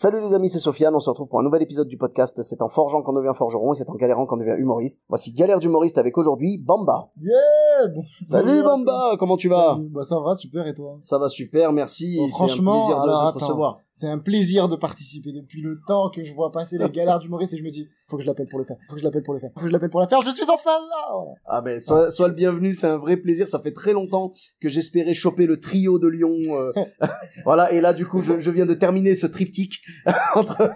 Salut 0.00 0.20
les 0.20 0.32
amis, 0.32 0.48
c'est 0.48 0.60
Sofiane, 0.60 0.94
on 0.94 1.00
se 1.00 1.10
retrouve 1.10 1.26
pour 1.26 1.40
un 1.40 1.42
nouvel 1.42 1.60
épisode 1.60 1.88
du 1.88 1.96
podcast. 1.96 2.40
C'est 2.42 2.62
en 2.62 2.68
forgeant 2.68 3.02
qu'on 3.02 3.14
devient 3.14 3.32
forgeron 3.34 3.72
et 3.72 3.74
c'est 3.74 3.90
en 3.90 3.96
galérant 3.96 4.26
qu'on 4.26 4.36
devient 4.36 4.54
humoriste. 4.56 5.02
Voici 5.08 5.32
Galère 5.32 5.58
d'humoriste 5.58 5.98
avec 5.98 6.16
aujourd'hui 6.16 6.56
Bamba. 6.56 7.08
Yeah 7.20 7.88
bon- 7.92 8.04
Salut 8.22 8.62
Bamba, 8.62 9.16
comment 9.18 9.36
tu 9.36 9.48
vas? 9.48 9.74
Salut. 9.74 9.88
Bah 9.88 10.04
ça 10.04 10.20
va, 10.20 10.36
super, 10.36 10.68
et 10.68 10.74
toi? 10.74 10.98
Ça 11.00 11.18
va 11.18 11.26
super, 11.26 11.72
merci. 11.72 12.16
Bon, 12.16 12.26
c'est 12.28 12.32
franchement, 12.32 12.74
un 12.74 12.78
plaisir 12.78 12.96
de, 12.96 13.02
alors, 13.08 13.26
de 13.26 13.32
te 13.32 13.36
attends. 13.38 13.46
recevoir. 13.46 13.78
C'est 13.98 14.06
un 14.06 14.18
plaisir 14.18 14.68
de 14.68 14.76
participer 14.76 15.32
depuis 15.32 15.60
le 15.60 15.80
temps 15.88 16.08
que 16.08 16.22
je 16.22 16.32
vois 16.32 16.52
passer 16.52 16.78
les 16.78 16.88
galères 16.88 17.18
d'humoriste 17.18 17.54
et 17.54 17.56
je 17.56 17.64
me 17.64 17.70
dis, 17.70 17.88
faut 18.06 18.16
que 18.16 18.22
je 18.22 18.28
l'appelle 18.28 18.46
pour 18.46 18.60
le 18.60 18.64
faire, 18.64 18.76
faut 18.86 18.94
que 18.94 19.00
je 19.00 19.04
l'appelle 19.04 19.24
pour 19.24 19.34
le 19.34 19.40
faire, 19.40 19.50
faut 19.52 19.62
que 19.62 19.66
je 19.66 19.72
l'appelle 19.72 19.90
pour 19.90 20.00
le 20.00 20.06
faire, 20.06 20.20
je 20.20 20.30
suis 20.30 20.44
enfin 20.44 20.70
là 20.70 21.12
voilà. 21.12 21.32
Ah 21.46 21.60
ben, 21.62 21.80
sois, 21.80 22.08
sois 22.08 22.28
le 22.28 22.34
bienvenu, 22.34 22.72
c'est 22.72 22.86
un 22.86 22.96
vrai 22.96 23.16
plaisir. 23.16 23.48
Ça 23.48 23.58
fait 23.58 23.72
très 23.72 23.92
longtemps 23.92 24.34
que 24.60 24.68
j'espérais 24.68 25.14
choper 25.14 25.46
le 25.46 25.58
trio 25.58 25.98
de 25.98 26.06
Lyon. 26.06 26.36
euh, 26.52 26.72
voilà, 27.44 27.72
et 27.72 27.80
là 27.80 27.92
du 27.92 28.06
coup, 28.06 28.22
je, 28.22 28.38
je 28.38 28.50
viens 28.52 28.66
de 28.66 28.74
terminer 28.74 29.16
ce 29.16 29.26
triptyque 29.26 29.80
entre 30.36 30.70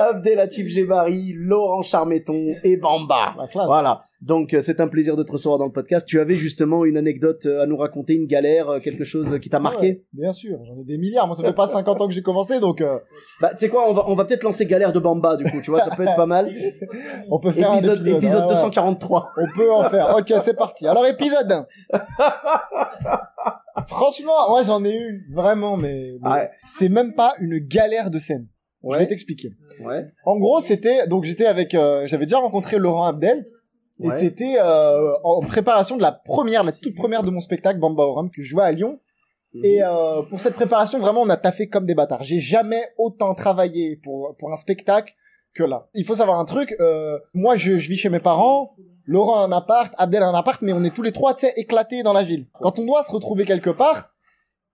Abdelatif 0.00 0.68
Gebari, 0.68 1.34
Laurent 1.34 1.82
Charmeton 1.82 2.54
et 2.64 2.78
Bamba. 2.78 3.36
La. 3.54 3.66
Voilà. 3.66 4.06
Donc 4.22 4.54
euh, 4.54 4.60
c'est 4.60 4.80
un 4.80 4.88
plaisir 4.88 5.14
de 5.16 5.22
te 5.22 5.32
recevoir 5.32 5.58
dans 5.58 5.66
le 5.66 5.72
podcast. 5.72 6.06
Tu 6.08 6.18
avais 6.20 6.34
justement 6.36 6.84
une 6.84 6.96
anecdote 6.96 7.44
euh, 7.46 7.62
à 7.62 7.66
nous 7.66 7.76
raconter, 7.76 8.14
une 8.14 8.26
galère, 8.26 8.68
euh, 8.68 8.78
quelque 8.80 9.04
chose 9.04 9.38
qui 9.40 9.50
t'a 9.50 9.58
marqué? 9.58 9.86
Ouais, 9.86 10.04
bien 10.12 10.32
sûr, 10.32 10.58
j'en 10.64 10.78
ai 10.80 10.84
des 10.84 10.96
milliards. 10.98 11.26
Moi, 11.26 11.36
ça 11.36 11.42
fait 11.42 11.52
pas 11.52 11.68
50 11.68 12.00
ans 12.00 12.08
que 12.08 12.14
j'ai 12.14 12.22
commencé, 12.22 12.58
donc 12.60 12.80
euh, 12.80 12.98
Bah 13.40 13.50
tu 13.50 13.58
sais 13.58 13.68
quoi, 13.68 13.90
on 13.90 13.94
va 13.94 14.04
on 14.08 14.14
va 14.14 14.24
peut-être 14.24 14.42
lancer 14.42 14.64
galère 14.66 14.92
de 14.92 14.98
Bamba 15.00 15.36
du 15.36 15.44
coup. 15.44 15.60
Tu 15.62 15.70
vois, 15.70 15.80
ça 15.80 15.94
peut 15.94 16.02
être 16.04 16.16
pas 16.16 16.26
mal. 16.26 16.50
on 17.30 17.38
peut 17.38 17.50
faire 17.50 17.74
épisode 17.74 17.98
un 17.98 18.00
épisode. 18.00 18.16
épisode 18.16 18.40
ouais, 18.42 18.48
ouais. 18.48 18.54
243. 18.54 19.30
On 19.36 19.56
peut 19.56 19.72
en 19.72 19.84
faire. 19.90 20.16
Ok, 20.18 20.32
c'est 20.42 20.56
parti. 20.56 20.86
Alors, 20.86 21.06
épisode 21.06 21.50
1. 21.52 21.66
Franchement, 23.86 24.48
moi, 24.48 24.62
j'en 24.62 24.84
ai 24.84 24.96
eu 24.96 25.26
vraiment, 25.34 25.76
mais, 25.76 26.12
mais 26.22 26.30
Ouais. 26.30 26.50
c'est 26.62 26.88
même 26.88 27.14
pas 27.14 27.34
une 27.40 27.58
galère 27.58 28.10
de 28.10 28.18
scène. 28.18 28.48
Je 28.88 28.98
vais 28.98 29.06
t'expliquer. 29.06 29.50
Ouais. 29.84 30.06
En 30.24 30.38
gros, 30.38 30.60
c'était 30.60 31.06
donc 31.08 31.24
j'étais 31.24 31.46
avec, 31.46 31.74
euh, 31.74 32.06
j'avais 32.06 32.24
déjà 32.26 32.38
rencontré 32.38 32.78
Laurent 32.78 33.04
Abdel 33.04 33.44
et 34.00 34.08
Ouais. 34.08 34.14
c'était 34.18 34.56
euh, 34.60 35.12
en 35.24 35.40
préparation 35.40 35.96
de 35.96 36.02
la 36.02 36.12
première, 36.12 36.64
la 36.64 36.72
toute 36.72 36.94
première 36.94 37.22
de 37.22 37.30
mon 37.30 37.40
spectacle 37.40 37.78
Bamba 37.80 38.02
Oram 38.04 38.30
que 38.30 38.42
je 38.42 38.48
jouais 38.48 38.64
à 38.64 38.72
Lyon. 38.72 39.00
Mhm. 39.54 39.64
Et 39.64 39.82
euh, 39.82 40.22
pour 40.22 40.38
cette 40.40 40.54
préparation, 40.54 40.98
vraiment, 40.98 41.22
on 41.22 41.28
a 41.30 41.36
taffé 41.36 41.68
comme 41.68 41.86
des 41.86 41.94
bâtards. 41.94 42.22
J'ai 42.24 42.40
jamais 42.40 42.82
autant 42.98 43.34
travaillé 43.34 43.96
pour 44.02 44.36
pour 44.38 44.52
un 44.52 44.56
spectacle 44.56 45.14
que 45.54 45.62
là. 45.64 45.88
Il 45.94 46.04
faut 46.04 46.14
savoir 46.16 46.38
un 46.38 46.44
truc. 46.44 46.76
euh, 46.80 47.18
moi, 47.32 47.56
je, 47.56 47.78
je 47.78 47.88
vis 47.88 47.96
chez 47.96 48.10
mes 48.10 48.20
parents. 48.20 48.74
Laurent 49.06 49.36
a 49.40 49.44
un 49.44 49.52
appart, 49.52 49.94
Abdel 49.98 50.22
a 50.22 50.26
un 50.28 50.34
appart, 50.34 50.60
mais 50.62 50.72
on 50.72 50.82
est 50.82 50.90
tous 50.94 51.02
les 51.02 51.12
trois, 51.12 51.32
tu 51.34 51.46
sais, 51.46 51.52
éclatés 51.56 52.02
dans 52.02 52.12
la 52.12 52.24
ville. 52.24 52.46
Quand 52.60 52.78
on 52.80 52.84
doit 52.84 53.02
se 53.04 53.12
retrouver 53.12 53.44
quelque 53.44 53.70
part, 53.70 54.10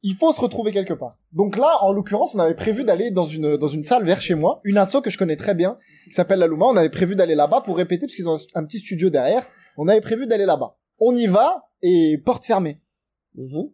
il 0.03 0.17
faut 0.17 0.33
se 0.33 0.41
retrouver 0.41 0.73
quelque 0.73 0.95
part. 0.95 1.17
Donc 1.33 1.57
là, 1.57 1.77
en 1.81 1.93
l'occurrence, 1.93 2.35
on 2.35 2.41
avait 2.41 2.55
prévu 2.55 2.85
d'aller 2.85 3.11
dans 3.11 3.25
une 3.25 3.57
dans 3.57 3.69
une 3.69 3.83
salle 3.83 4.05
vers 4.05 4.21
chez 4.21 4.35
moi, 4.35 4.61
une 4.65 4.79
asso 4.79 5.01
que 5.03 5.11
je 5.11 5.19
connais 5.19 5.37
très 5.37 5.55
bien, 5.55 5.79
qui 6.05 6.13
s'appelle 6.13 6.41
la 6.41 6.47
Luma. 6.47 6.67
On 6.67 6.77
avait 6.77 6.91
prévu 6.91 7.15
d'aller 7.15 7.35
là-bas 7.35 7.61
pour 7.61 7.77
répéter 7.77 8.07
parce 8.07 8.17
qu'ils 8.17 8.29
ont 8.29 8.37
un, 8.37 8.61
un 8.61 8.65
petit 8.65 8.79
studio 8.79 9.11
derrière. 9.11 9.47
On 9.77 9.89
avait 9.89 10.01
prévu 10.01 10.27
d'aller 10.27 10.47
là-bas. 10.47 10.77
On 10.99 11.15
y 11.15 11.27
va 11.27 11.69
et 11.83 12.19
porte 12.19 12.45
fermée. 12.45 12.81
Mhm. 13.35 13.71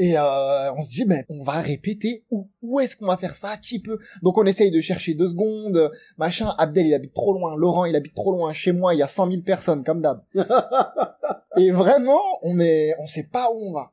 Et 0.00 0.16
euh, 0.16 0.72
on 0.74 0.80
se 0.80 0.90
dit, 0.90 1.04
mais 1.06 1.26
on 1.28 1.42
va 1.42 1.60
répéter 1.60 2.24
où 2.30 2.48
Où 2.62 2.78
est-ce 2.78 2.96
qu'on 2.96 3.06
va 3.06 3.16
faire 3.16 3.34
ça? 3.34 3.56
Qui 3.56 3.80
peut? 3.80 3.98
Donc 4.22 4.38
on 4.38 4.44
essaye 4.44 4.70
de 4.70 4.80
chercher 4.80 5.14
deux 5.14 5.28
secondes, 5.28 5.90
machin. 6.16 6.54
Abdel, 6.56 6.86
il 6.86 6.94
habite 6.94 7.14
trop 7.14 7.34
loin. 7.34 7.56
Laurent, 7.56 7.84
il 7.84 7.96
habite 7.96 8.14
trop 8.14 8.30
loin. 8.30 8.52
Chez 8.52 8.70
moi, 8.70 8.94
il 8.94 8.98
y 8.98 9.02
a 9.02 9.08
100 9.08 9.30
000 9.30 9.42
personnes, 9.42 9.82
comme 9.82 10.00
d'hab. 10.00 10.22
et 11.56 11.72
vraiment, 11.72 12.20
on 12.42 12.60
est, 12.60 12.94
on 13.00 13.06
sait 13.06 13.24
pas 13.24 13.50
où 13.52 13.56
on 13.56 13.72
va. 13.72 13.92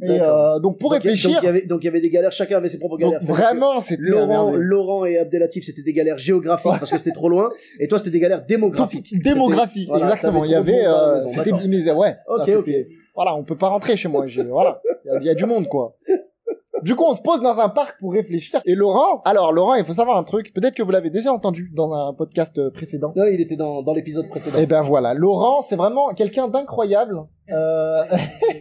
Et 0.00 0.20
euh, 0.20 0.60
donc 0.60 0.78
pour 0.78 0.90
Donc, 0.90 1.02
réfléchir, 1.02 1.30
donc, 1.30 1.42
il 1.42 1.46
y 1.46 1.48
avait 1.48 1.62
donc 1.66 1.82
il 1.82 1.86
y 1.86 1.88
avait 1.88 2.00
des 2.00 2.10
galères, 2.10 2.30
chacun 2.30 2.58
avait 2.58 2.68
ses 2.68 2.78
propres 2.78 2.98
galères. 2.98 3.18
donc 3.20 3.28
vraiment, 3.28 3.80
c'était 3.80 4.02
la 4.02 4.10
Laurent. 4.10 4.52
Laurent 4.52 5.04
et 5.04 5.18
Abdelatif, 5.18 5.64
c'était 5.64 5.82
des 5.82 5.92
galères 5.92 6.18
géographiques 6.18 6.70
parce 6.78 6.90
que 6.90 6.98
c'était 6.98 7.10
trop 7.12 7.28
loin, 7.28 7.50
et 7.80 7.88
toi 7.88 7.98
c'était 7.98 8.10
des 8.10 8.20
galères 8.20 8.44
démographiques. 8.46 9.12
démographique, 9.22 9.88
C'était- 9.88 9.98
voilà, 9.98 10.04
exactement. 10.14 10.44
Il 10.44 10.50
y 10.50 10.54
avait, 10.54 10.86
euh, 10.86 11.26
c'était, 11.26 11.52
ouais. 11.52 12.16
Ok, 12.28 12.38
là, 12.38 12.44
c'était- 12.46 12.88
Voilà, 13.14 13.34
on 13.34 13.42
peut 13.42 13.56
pas 13.56 13.68
rentrer 13.68 13.96
chez 13.96 14.06
moi. 14.08 14.24
Voilà, 14.50 14.80
il 15.04 15.12
y, 15.12 15.16
a- 15.16 15.18
il 15.20 15.26
y 15.26 15.30
a 15.30 15.34
du 15.34 15.44
monde, 15.46 15.66
quoi. 15.66 15.96
Du 16.82 16.94
coup, 16.94 17.04
on 17.04 17.14
se 17.14 17.20
pose 17.20 17.40
dans 17.40 17.58
un 17.60 17.68
parc 17.68 17.98
pour 17.98 18.12
réfléchir. 18.12 18.60
Et 18.64 18.74
Laurent, 18.74 19.22
alors 19.24 19.52
Laurent, 19.52 19.74
il 19.74 19.84
faut 19.84 19.92
savoir 19.92 20.16
un 20.16 20.24
truc. 20.24 20.52
Peut-être 20.52 20.74
que 20.74 20.82
vous 20.82 20.90
l'avez 20.90 21.10
déjà 21.10 21.32
entendu 21.32 21.70
dans 21.74 21.92
un 21.92 22.12
podcast 22.12 22.58
euh, 22.58 22.70
précédent. 22.70 23.12
Non, 23.16 23.24
il 23.26 23.40
était 23.40 23.56
dans, 23.56 23.82
dans 23.82 23.94
l'épisode 23.94 24.28
précédent. 24.28 24.58
Et 24.58 24.66
ben 24.66 24.82
voilà, 24.82 25.14
Laurent, 25.14 25.60
c'est 25.62 25.76
vraiment 25.76 26.12
quelqu'un 26.14 26.48
d'incroyable, 26.48 27.16
euh, 27.50 28.04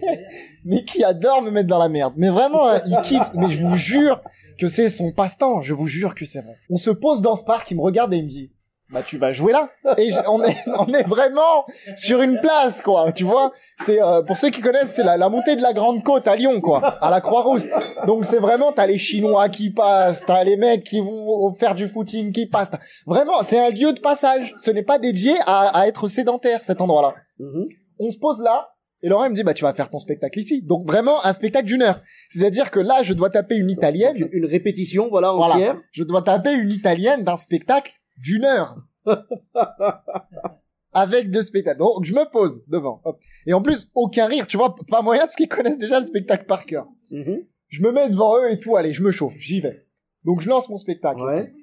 mais 0.66 0.84
qui 0.84 1.04
adore 1.04 1.42
me 1.42 1.52
mettre 1.52 1.68
dans 1.68 1.80
la 1.80 1.90
merde. 1.90 2.14
Mais 2.18 2.30
vraiment, 2.30 2.68
hein, 2.68 2.82
il 2.86 2.98
kiffe. 3.02 3.32
Mais 3.36 3.50
je 3.50 3.64
vous 3.64 3.76
jure 3.76 4.22
que 4.60 4.68
c'est 4.68 4.90
son 4.90 5.12
passe-temps. 5.12 5.62
Je 5.62 5.74
vous 5.74 5.88
jure 5.88 6.16
que 6.16 6.26
c'est 6.26 6.42
vrai. 6.42 6.56
On 6.70 6.78
se 6.78 6.90
pose 6.90 7.22
dans 7.22 7.36
ce 7.36 7.44
parc, 7.44 7.70
il 7.72 7.78
me 7.78 7.82
regarde 7.82 8.14
et 8.14 8.18
il 8.18 8.24
me 8.24 8.30
dit. 8.30 8.52
Bah 8.90 9.04
tu 9.06 9.18
vas 9.18 9.34
jouer 9.34 9.52
là. 9.52 9.70
Et 9.98 10.12
je- 10.12 10.20
on 10.28 10.42
est 10.44 10.56
on 10.80 10.88
est 10.94 11.04
vraiment 11.04 11.66
sur 11.98 12.22
une 12.22 12.40
place 12.40 12.82
quoi. 12.82 13.12
Tu 13.12 13.26
vois 13.26 13.52
c'est 13.80 14.02
euh, 14.02 14.22
pour 14.22 14.38
ceux 14.38 14.50
qui 14.50 14.62
connaissent 14.62 14.94
c'est 14.94 15.04
la, 15.04 15.18
la 15.18 15.28
montée 15.28 15.58
de 15.58 15.62
la 15.62 15.74
Grande 15.74 16.04
Côte 16.04 16.26
à 16.28 16.36
Lyon 16.38 16.62
quoi 16.62 16.80
à 17.04 17.10
la 17.10 17.20
Croix-Rousse. 17.20 17.68
Donc 18.06 18.26
c'est 18.26 18.40
vraiment 18.40 18.72
t'as 18.72 18.86
les 18.88 18.98
Chinois 18.98 19.50
qui 19.50 19.72
passent 19.72 20.24
t'as 20.26 20.44
les 20.46 20.56
mecs 20.56 20.86
qui 20.86 21.02
vont 21.02 21.54
faire 21.56 21.76
du 21.76 21.88
footing 21.90 22.32
qui 22.32 22.46
passent. 22.46 22.70
Vraiment 23.06 23.44
c'est 23.44 23.60
un 23.60 23.70
lieu 23.72 23.92
de 23.92 24.00
passage. 24.00 24.54
Ce 24.58 24.72
n'est 24.72 24.84
pas 24.84 25.00
dédié 25.00 25.34
à, 25.46 25.68
à 25.78 25.88
être 25.88 26.08
sédentaire 26.08 26.64
cet 26.64 26.80
endroit 26.82 27.02
là 27.02 27.14
Mhm. 27.40 27.68
on 28.00 28.10
se 28.10 28.18
pose 28.18 28.42
là 28.42 28.70
et 29.04 29.10
Laurent 29.10 29.26
il 29.26 29.32
me 29.32 29.36
dit 29.36 29.44
bah 29.44 29.54
tu 29.54 29.64
vas 29.64 29.74
faire 29.74 29.90
ton 29.90 30.00
spectacle 30.00 30.40
ici. 30.40 30.64
Donc 30.64 30.88
vraiment 30.88 31.24
un 31.26 31.34
spectacle 31.34 31.66
d'une 31.66 31.82
heure. 31.82 32.00
C'est-à-dire 32.30 32.72
que 32.72 32.80
là 32.80 33.04
je 33.04 33.14
dois 33.14 33.30
taper 33.30 33.56
une 33.56 33.70
italienne. 33.70 34.18
Donc, 34.18 34.30
une 34.32 34.46
répétition, 34.46 35.10
voilà, 35.12 35.34
Voilà. 35.34 35.54
entière. 35.56 35.76
je 35.92 36.04
dois 36.04 36.22
taper 36.22 36.54
une 36.54 36.72
italienne 36.72 37.24
d'un 37.26 37.38
spectacle 37.38 37.92
d'une 38.18 38.44
heure. 38.44 38.78
Avec 40.94 41.30
deux 41.30 41.44
spectacles. 41.44 41.80
Donc, 41.80 42.06
je 42.06 42.14
me 42.14 42.30
pose 42.30 42.64
devant. 42.68 43.02
Hop. 43.04 43.20
Et 43.46 43.54
en 43.54 43.62
plus, 43.62 43.90
aucun 43.94 44.26
rire, 44.26 44.48
tu 44.48 44.58
vois, 44.58 44.76
pas 44.90 45.02
moyen 45.02 45.22
parce 45.22 45.36
qu'ils 45.36 45.48
connaissent 45.48 45.78
déjà 45.78 46.00
le 46.00 46.06
spectacle 46.06 46.46
par 46.46 46.66
cœur. 46.66 46.88
Mhm. 47.12 47.46
Je 47.68 47.82
me 47.82 47.92
mets 47.92 48.10
devant 48.10 48.38
eux 48.38 48.52
et 48.52 48.60
tout, 48.60 48.78
allez, 48.78 48.94
je 48.94 49.04
me 49.04 49.12
chauffe, 49.12 49.36
j'y 49.38 49.60
vais. 49.60 49.86
Donc, 50.24 50.42
je 50.42 50.50
lance 50.50 50.70
mon 50.70 50.78
spectacle. 50.78 51.22
Ouais. 51.22 51.54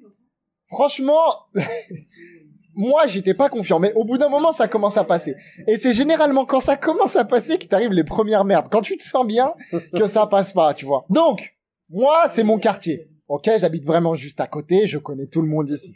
Franchement, 0.67 1.47
moi, 2.75 3.07
j'étais 3.07 3.33
pas 3.33 3.49
confiant, 3.49 3.79
mais 3.79 3.93
au 3.93 4.05
bout 4.05 4.17
d'un 4.17 4.29
moment, 4.29 4.51
ça 4.51 4.67
commence 4.67 4.97
à 4.97 5.03
passer. 5.03 5.35
Et 5.67 5.77
c'est 5.77 5.93
généralement 5.93 6.45
quand 6.45 6.59
ça 6.59 6.77
commence 6.77 7.15
à 7.15 7.25
passer 7.25 7.57
qu'il 7.57 7.69
t'arrive 7.69 7.91
les 7.91 8.03
premières 8.03 8.45
merdes. 8.45 8.67
Quand 8.71 8.81
tu 8.81 8.95
te 8.97 9.03
sens 9.03 9.25
bien, 9.25 9.53
que 9.93 10.05
ça 10.05 10.27
passe 10.27 10.53
pas, 10.53 10.73
tu 10.73 10.85
vois. 10.85 11.05
Donc, 11.09 11.55
moi, 11.89 12.27
c'est 12.29 12.43
mon 12.43 12.57
quartier. 12.57 13.09
Ok, 13.27 13.49
j'habite 13.57 13.85
vraiment 13.85 14.15
juste 14.15 14.39
à 14.39 14.47
côté, 14.47 14.85
je 14.85 14.97
connais 14.97 15.27
tout 15.27 15.41
le 15.41 15.47
monde 15.47 15.69
ici. 15.69 15.95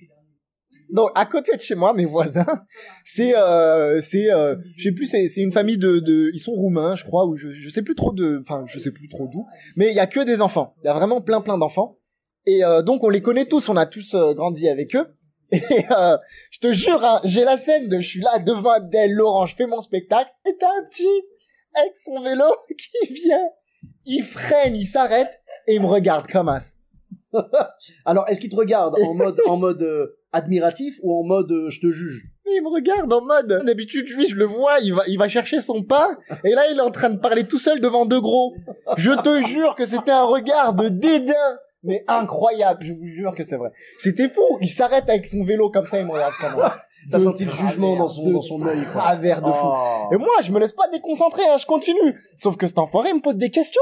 Donc, 0.92 1.10
à 1.16 1.26
côté 1.26 1.56
de 1.56 1.62
chez 1.62 1.76
moi, 1.76 1.94
mes 1.94 2.06
voisins, 2.06 2.66
c'est, 3.06 3.38
euh, 3.38 4.02
c'est, 4.02 4.32
euh, 4.32 4.56
je 4.76 4.84
sais 4.84 4.92
plus, 4.92 5.06
c'est, 5.06 5.28
c'est 5.28 5.42
une 5.42 5.52
famille 5.52 5.78
de, 5.78 6.00
de, 6.00 6.32
ils 6.34 6.40
sont 6.40 6.54
roumains, 6.54 6.96
je 6.96 7.04
crois, 7.04 7.26
ou 7.26 7.36
je, 7.36 7.52
je 7.52 7.70
sais 7.70 7.82
plus 7.82 7.96
trop 7.96 8.12
de, 8.12 8.42
enfin, 8.42 8.64
je 8.68 8.80
sais 8.80 8.92
plus 8.92 9.08
trop 9.08 9.28
d'où, 9.28 9.46
mais 9.78 9.90
il 9.90 9.96
y 9.96 10.00
a 10.00 10.08
que 10.08 10.22
des 10.22 10.42
enfants. 10.42 10.76
Il 10.84 10.88
y 10.88 10.90
a 10.90 10.94
vraiment 10.94 11.22
plein, 11.22 11.42
plein 11.42 11.58
d'enfants. 11.58 11.98
Et 12.46 12.64
euh, 12.64 12.82
donc, 12.82 13.04
on 13.04 13.10
les 13.10 13.22
connaît 13.22 13.46
tous, 13.46 13.70
on 13.70 13.78
a 13.78 13.86
tous 13.86 14.16
euh, 14.16 14.34
grandi 14.34 14.68
avec 14.68 14.96
eux. 14.96 15.16
Et 15.52 15.86
euh, 15.92 16.18
je 16.52 16.60
te 16.60 16.72
jure, 16.72 17.04
hein, 17.04 17.22
j'ai 17.24 17.44
la 17.44 17.58
scène 17.58 17.90
de, 17.90 18.00
je 18.00 18.08
suis 18.08 18.22
là 18.22 18.40
devant 18.40 18.72
Abdel, 18.72 19.14
Laurent, 19.14 19.46
je 19.46 19.56
fais 19.56 19.66
mon 19.66 19.82
spectacle, 19.82 20.30
et 20.46 20.56
t'as 20.60 20.70
un 20.70 20.84
petit 20.90 21.08
avec 21.76 21.94
son 22.04 22.22
vélo 22.22 22.46
qui 22.70 23.14
vient, 23.14 23.48
il 24.06 24.24
freine, 24.24 24.76
il 24.76 24.86
s'arrête 24.86 25.42
et 25.68 25.76
il 25.76 25.82
me 25.82 25.88
regarde 25.88 26.28
comme 26.28 26.50
as. 26.50 26.79
Alors, 28.06 28.28
est-ce 28.28 28.40
qu'il 28.40 28.50
te 28.50 28.56
regarde 28.56 28.96
en 29.02 29.14
mode, 29.14 29.40
en 29.46 29.58
mode 29.58 29.82
euh, 29.82 30.18
admiratif 30.32 31.00
ou 31.04 31.18
en 31.20 31.24
mode 31.24 31.52
euh, 31.52 31.70
je 31.70 31.80
te 31.80 31.92
juge? 31.92 32.24
Il 32.46 32.64
me 32.64 32.70
regarde 32.70 33.12
en 33.14 33.22
mode, 33.22 33.64
d'habitude, 33.66 34.10
lui, 34.10 34.28
je 34.28 34.36
le 34.36 34.46
vois, 34.46 34.80
il 34.82 34.94
va, 34.94 35.04
il 35.08 35.18
va 35.18 35.28
chercher 35.28 35.60
son 35.62 35.84
pain, 35.84 36.18
et 36.44 36.52
là, 36.52 36.64
il 36.72 36.78
est 36.78 36.82
en 36.82 36.90
train 36.90 37.12
de 37.12 37.20
parler 37.20 37.44
tout 37.44 37.60
seul 37.60 37.80
devant 37.80 38.06
deux 38.06 38.22
gros. 38.22 38.56
Je 38.98 39.12
te 39.12 39.48
jure 39.48 39.76
que 39.76 39.86
c'était 39.86 40.12
un 40.12 40.24
regard 40.24 40.74
de 40.74 40.90
dédain, 40.90 41.34
mais 41.84 42.04
incroyable, 42.08 42.84
je 42.84 42.94
vous 42.94 43.08
jure 43.08 43.36
que 43.36 43.44
c'est 43.44 43.58
vrai. 43.58 43.70
C'était 44.00 44.30
fou, 44.30 44.58
il 44.62 44.68
s'arrête 44.68 45.08
avec 45.10 45.28
son 45.28 45.44
vélo 45.44 45.70
comme 45.70 45.86
ça, 45.86 46.00
il 46.00 46.08
me 46.08 46.12
regarde 46.12 46.34
comme 46.42 46.60
ça. 46.60 46.82
T'as 47.12 47.20
senti 47.20 47.46
le 47.46 47.52
jugement 47.52 47.96
dans 47.96 48.08
son, 48.08 48.28
de 48.28 48.34
dans 48.34 48.42
son 48.42 48.62
œil, 48.66 48.84
quoi. 48.92 49.02
travers 49.02 49.42
de 49.42 49.52
fou. 49.52 49.68
Oh. 49.68 50.14
Et 50.14 50.18
moi, 50.18 50.34
je 50.44 50.52
me 50.52 50.60
laisse 50.60 50.74
pas 50.74 50.88
déconcentrer, 50.90 51.44
hein, 51.50 51.58
je 51.58 51.66
continue. 51.66 52.20
Sauf 52.36 52.58
que 52.58 52.68
cet 52.68 52.78
enfoiré 52.78 53.14
me 53.14 53.22
pose 53.22 53.38
des 53.38 53.50
questions. 53.50 53.82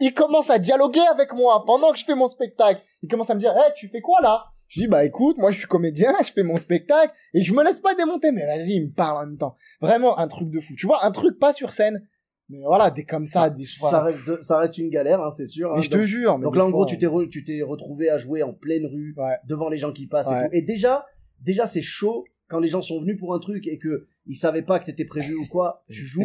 Il 0.00 0.12
commence 0.14 0.50
à 0.50 0.58
dialoguer 0.58 1.00
avec 1.12 1.32
moi 1.32 1.62
pendant 1.66 1.92
que 1.92 1.98
je 1.98 2.04
fais 2.04 2.14
mon 2.14 2.26
spectacle. 2.26 2.80
Il 3.02 3.08
commence 3.08 3.30
à 3.30 3.34
me 3.34 3.40
dire, 3.40 3.52
hey, 3.56 3.72
tu 3.74 3.88
fais 3.88 4.00
quoi 4.00 4.20
là? 4.22 4.44
Je 4.68 4.80
dis, 4.80 4.88
bah 4.88 5.04
écoute, 5.04 5.38
moi 5.38 5.52
je 5.52 5.58
suis 5.58 5.66
comédien, 5.68 6.12
je 6.24 6.32
fais 6.32 6.42
mon 6.42 6.56
spectacle 6.56 7.12
et 7.34 7.44
je 7.44 7.52
me 7.54 7.62
laisse 7.62 7.78
pas 7.80 7.94
démonter. 7.94 8.32
Mais 8.32 8.44
vas-y, 8.46 8.72
il 8.74 8.86
me 8.88 8.92
parle 8.92 9.18
en 9.18 9.26
même 9.26 9.38
temps. 9.38 9.54
Vraiment 9.80 10.18
un 10.18 10.26
truc 10.26 10.50
de 10.50 10.58
fou. 10.60 10.74
Tu 10.76 10.86
vois, 10.86 11.04
un 11.04 11.12
truc 11.12 11.38
pas 11.38 11.52
sur 11.52 11.72
scène. 11.72 12.06
Mais 12.48 12.58
voilà, 12.64 12.90
des 12.90 13.04
comme 13.04 13.26
ça, 13.26 13.48
des 13.50 13.64
Ah, 13.84 13.90
Ça 13.90 14.02
reste, 14.02 14.28
de- 14.28 14.38
ça 14.40 14.58
reste 14.58 14.78
une 14.78 14.88
galère, 14.90 15.20
hein, 15.20 15.30
c'est 15.30 15.46
sûr. 15.46 15.70
hein. 15.70 15.74
Mais 15.76 15.82
je 15.82 15.90
te 15.90 16.04
jure. 16.04 16.38
mais 16.38 16.44
Donc 16.44 16.54
là, 16.56 16.62
en 16.64 16.70
fois, 16.70 16.78
gros, 16.78 16.86
tu 16.86 16.96
t'es 16.98 17.06
re- 17.06 17.28
tu 17.28 17.42
t'es 17.44 17.62
retrouvé 17.62 18.08
à 18.08 18.18
jouer 18.18 18.42
en 18.42 18.52
pleine 18.52 18.86
rue, 18.86 19.14
Ouais. 19.16 19.36
devant 19.48 19.68
les 19.68 19.78
gens 19.78 19.92
qui 19.92 20.06
passent 20.06 20.28
Ouais. 20.28 20.46
et 20.46 20.48
tout. 20.48 20.54
Et 20.54 20.62
déjà, 20.62 21.06
déjà, 21.40 21.66
c'est 21.66 21.82
chaud 21.82 22.24
quand 22.48 22.58
les 22.60 22.68
gens 22.68 22.82
sont 22.82 23.00
venus 23.00 23.18
pour 23.18 23.34
un 23.34 23.40
truc 23.40 23.66
et 23.66 23.78
que 23.78 24.06
ils 24.26 24.36
savaient 24.36 24.62
pas 24.62 24.78
que 24.78 24.86
t'étais 24.86 25.04
prévu 25.04 25.34
ou 25.34 25.46
quoi. 25.48 25.84
Tu 25.90 26.04
joues 26.04 26.22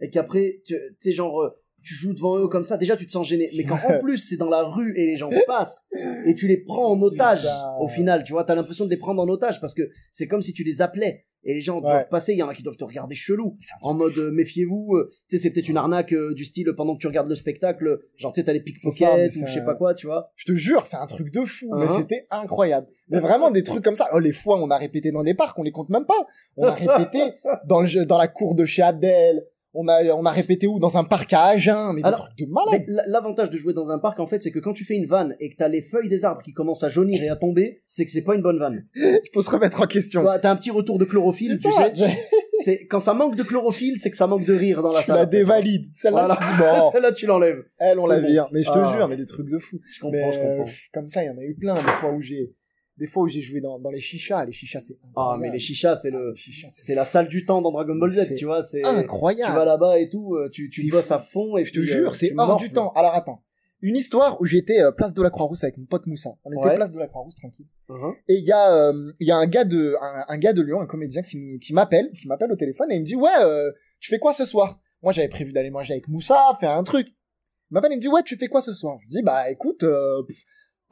et 0.00 0.08
qu'après, 0.10 0.60
tu 0.66 0.74
sais, 1.00 1.12
genre, 1.12 1.40
euh, 1.42 1.58
tu 1.82 1.94
joues 1.94 2.14
devant 2.14 2.38
eux 2.38 2.48
comme 2.48 2.64
ça. 2.64 2.76
Déjà, 2.76 2.96
tu 2.96 3.06
te 3.06 3.12
sens 3.12 3.26
gêné. 3.28 3.50
Mais 3.56 3.64
quand 3.64 3.78
en 3.88 3.98
plus 4.02 4.18
c'est 4.18 4.36
dans 4.36 4.48
la 4.50 4.62
rue 4.62 4.94
et 4.96 5.06
les 5.06 5.16
gens 5.16 5.30
passent 5.46 5.86
et 6.26 6.34
tu 6.34 6.48
les 6.48 6.58
prends 6.58 6.90
en 6.92 7.00
otage, 7.02 7.46
au 7.80 7.88
final, 7.88 8.24
tu 8.24 8.32
vois, 8.32 8.44
t'as 8.44 8.54
l'impression 8.54 8.84
de 8.84 8.90
les 8.90 8.96
prendre 8.98 9.20
en 9.22 9.28
otage 9.28 9.60
parce 9.60 9.74
que 9.74 9.82
c'est 10.10 10.26
comme 10.28 10.42
si 10.42 10.52
tu 10.52 10.64
les 10.64 10.82
appelais. 10.82 11.26
Et 11.44 11.54
les 11.54 11.60
gens 11.60 11.74
Ouais. 11.78 11.80
doivent 11.90 12.08
passer, 12.08 12.34
il 12.34 12.38
y 12.38 12.42
en 12.44 12.48
a 12.48 12.54
qui 12.54 12.62
doivent 12.62 12.76
te 12.76 12.84
regarder 12.84 13.16
chelou, 13.16 13.56
en 13.82 13.94
mode 13.94 14.16
euh, 14.16 14.30
méfiez-vous, 14.30 14.94
euh, 14.94 15.10
tu 15.28 15.36
sais, 15.36 15.42
c'est 15.42 15.52
peut-être 15.52 15.68
une 15.68 15.76
arnaque 15.76 16.12
euh, 16.12 16.34
du 16.34 16.44
style 16.44 16.72
pendant 16.76 16.94
que 16.94 17.00
tu 17.00 17.08
regardes 17.08 17.28
le 17.28 17.34
spectacle, 17.34 17.98
genre 18.16 18.32
tu 18.32 18.40
sais, 18.40 18.44
t'as 18.44 18.52
mais 18.52 18.60
pickpockets 18.60 19.26
ou 19.42 19.46
je 19.48 19.52
sais 19.52 19.64
pas 19.64 19.74
quoi, 19.74 19.92
tu 19.94 20.06
vois. 20.06 20.30
Je 20.36 20.44
te 20.44 20.54
jure, 20.54 20.86
c'est 20.86 20.98
un 20.98 21.06
truc 21.06 21.32
de 21.32 21.44
fou, 21.44 21.68
mais 21.74 21.86
Hein 21.86 21.96
c'était 21.98 22.28
incroyable. 22.30 22.86
Mais 23.08 23.18
vraiment 23.18 23.50
des 23.50 23.64
trucs 23.64 23.82
comme 23.82 23.96
ça. 23.96 24.06
Oh, 24.14 24.20
les 24.20 24.30
fois 24.30 24.56
on 24.62 24.70
a 24.70 24.78
répété 24.78 25.10
dans 25.10 25.24
des 25.24 25.34
parcs, 25.34 25.58
on 25.58 25.64
les 25.64 25.72
compte 25.72 25.88
même 25.88 26.06
pas. 26.06 26.14
On 26.56 26.64
a 26.68 26.74
répété 26.74 27.18
dans 27.66 27.80
le 27.80 27.88
jeu- 27.88 28.06
dans 28.06 28.18
la 28.18 28.28
cour 28.28 28.54
de 28.54 28.64
chez 28.64 28.82
Abdel. 28.82 29.44
On 29.74 29.88
a 29.88 30.02
on 30.14 30.24
a 30.26 30.30
répété 30.30 30.66
où? 30.66 30.78
Dans 30.78 30.96
un 30.98 31.04
parc 31.04 31.32
à 31.32 31.44
Agen, 31.44 31.92
mais 31.94 32.02
des 32.02 32.10
trucs 32.12 32.36
de 32.38 32.46
malade. 32.46 32.84
L'avantage 33.06 33.48
de 33.50 33.56
jouer 33.56 33.72
dans 33.72 33.90
un 33.90 33.98
parc, 33.98 34.20
en 34.20 34.26
fait, 34.26 34.42
c'est 34.42 34.50
que 34.50 34.58
quand 34.58 34.74
tu 34.74 34.84
fais 34.84 34.94
une 34.94 35.06
vanne 35.06 35.34
et 35.40 35.50
que 35.50 35.56
t'as 35.56 35.68
les 35.68 35.80
feuilles 35.82 36.08
des 36.10 36.24
arbres 36.26 36.42
qui 36.42 36.52
commencent 36.52 36.84
à 36.84 36.88
jaunir 36.90 37.22
et 37.22 37.28
à 37.30 37.36
tomber, 37.36 37.82
c'est 37.86 38.04
que 38.04 38.10
c'est 38.12 38.22
pas 38.22 38.34
une 38.34 38.42
bonne 38.42 38.58
vanne. 38.58 38.84
Il 38.94 39.20
faut 39.32 39.40
se 39.42 39.50
remettre 39.50 39.80
en 39.80 39.86
Tu 39.86 39.94
question. 39.98 40.24
t'as 40.24 40.50
un 40.50 40.56
petit 40.56 40.70
retour 40.70 40.98
de 40.98 41.04
chlorophylle, 41.06 41.58
tu 41.58 41.70
ça, 41.72 41.90
sais. 41.94 42.08
C'est 42.64 42.86
quand 42.86 43.00
ça 43.00 43.12
manque 43.12 43.34
de 43.34 43.42
chlorophylle, 43.42 43.98
c'est 43.98 44.08
que 44.12 44.16
ça 44.16 44.28
manque 44.28 44.46
de 44.46 44.54
rire 44.54 44.82
dans 44.82 44.92
la 44.92 45.00
tu 45.00 45.06
salle. 45.06 45.16
la 45.16 45.26
dévalides. 45.26 45.86
Celle-là, 45.94 46.26
Voilà. 46.28 46.36
tu 46.36 46.58
bon, 46.62 46.90
Celle-là, 46.92 47.10
tu 47.10 47.26
l'enlèves. 47.26 47.64
elle 47.80 47.98
on 47.98 48.06
la 48.06 48.20
vire. 48.20 48.46
Mais 48.52 48.62
je 48.62 48.70
te 48.70 48.78
Ah. 48.78 48.84
jure, 48.94 49.08
mais 49.08 49.16
des 49.16 49.26
trucs 49.26 49.48
de 49.50 49.58
fou. 49.58 49.80
Je 49.92 49.98
comprends, 50.00 50.16
Mais 50.16 50.32
je 50.32 50.38
comprends. 50.38 50.70
comme 50.94 51.08
ça, 51.08 51.24
il 51.24 51.26
y 51.26 51.30
en 51.30 51.38
a 51.38 51.42
eu 51.42 51.56
plein. 51.56 51.74
Des 51.74 51.80
fois 51.98 52.12
où 52.12 52.20
j'ai 52.22 52.54
des 53.02 53.08
fois 53.08 53.24
où 53.24 53.28
j'ai 53.28 53.42
joué 53.42 53.60
dans 53.60 53.78
dans 53.78 53.90
les 53.90 54.00
chichas. 54.00 54.44
Les 54.44 54.52
chichas, 54.52 54.80
c'est 54.80 54.96
Ah, 55.16 55.36
mais 55.38 55.50
les 55.50 55.58
chichas, 55.58 55.96
c'est 55.96 56.10
le, 56.10 56.34
c'est 56.68 56.94
la 56.94 57.04
salle 57.04 57.28
du 57.28 57.44
temps 57.44 57.60
dans 57.60 57.72
Dragon 57.72 57.96
Ball 57.96 58.10
Z, 58.10 58.36
tu 58.36 58.44
vois. 58.46 58.62
C'est, 58.62 58.80
tu 58.82 58.86
incroyable. 58.88 59.54
vas 59.56 59.64
là-bas 59.64 59.98
et 59.98 60.08
tout, 60.08 60.36
euh, 60.36 60.48
tu, 60.50 60.70
tu 60.70 60.88
bosses 60.88 61.10
à 61.10 61.18
fond 61.18 61.56
et 61.56 61.64
Je 61.64 61.72
te 61.72 61.80
puis, 61.80 61.88
jure, 61.88 62.10
euh, 62.10 62.12
c'est 62.12 62.28
tu 62.28 62.34
hors 62.38 62.56
du 62.56 62.70
temps. 62.72 62.92
Alors 62.94 63.14
attends. 63.14 63.42
Une 63.84 63.96
histoire 63.96 64.40
où 64.40 64.44
j'étais 64.46 64.80
euh, 64.80 64.92
place 64.92 65.12
de 65.12 65.20
la 65.22 65.30
Croix-Rousse 65.30 65.64
avec 65.64 65.76
mon 65.76 65.86
pote 65.86 66.06
Moussa. 66.06 66.30
On 66.44 66.52
était 66.52 66.68
Ouais. 66.68 66.74
place 66.76 66.92
de 66.92 67.00
la 67.00 67.08
Croix-Rousse 67.08 67.34
tranquille. 67.34 67.66
Mhm. 67.88 68.12
Et 68.28 68.34
il 68.34 68.44
y 68.44 68.52
a 68.52 68.72
euh, 68.76 69.12
il 69.18 69.26
y 69.26 69.32
a 69.32 69.36
un 69.36 69.46
gars 69.48 69.64
de 69.64 69.96
un, 70.00 70.24
un 70.28 70.38
gars 70.38 70.52
de 70.52 70.62
Lyon, 70.62 70.80
un 70.80 70.86
comédien 70.86 71.22
qui 71.22 71.58
qui 71.58 71.72
m'appelle, 71.74 72.08
qui 72.16 72.28
m'appelle 72.28 72.52
au 72.52 72.56
téléphone 72.56 72.92
et 72.92 72.94
il 72.94 73.00
me 73.00 73.04
dit 73.06 73.16
"Ouais, 73.16 73.30
euh, 73.40 73.72
tu 73.98 74.08
fais 74.10 74.20
quoi 74.20 74.32
ce 74.32 74.46
soir? 74.46 74.78
Moi, 75.02 75.10
j'avais 75.12 75.26
prévu 75.28 75.52
d'aller 75.52 75.70
manger 75.70 75.94
avec 75.94 76.06
Moussa, 76.06 76.56
faire 76.60 76.70
un 76.70 76.84
truc. 76.84 77.08
Il 77.08 77.74
m'appelle, 77.74 77.90
il 77.92 77.96
me 77.96 78.00
dit 78.02 78.06
"Ouais, 78.08 78.22
tu 78.22 78.36
fais 78.36 78.46
quoi 78.46 78.60
ce 78.62 78.72
soir? 78.72 78.98
Je 79.02 79.08
dis 79.08 79.22
"Bah 79.24 79.50
écoute, 79.50 79.82
euh, 79.82 80.22
pff, 80.28 80.36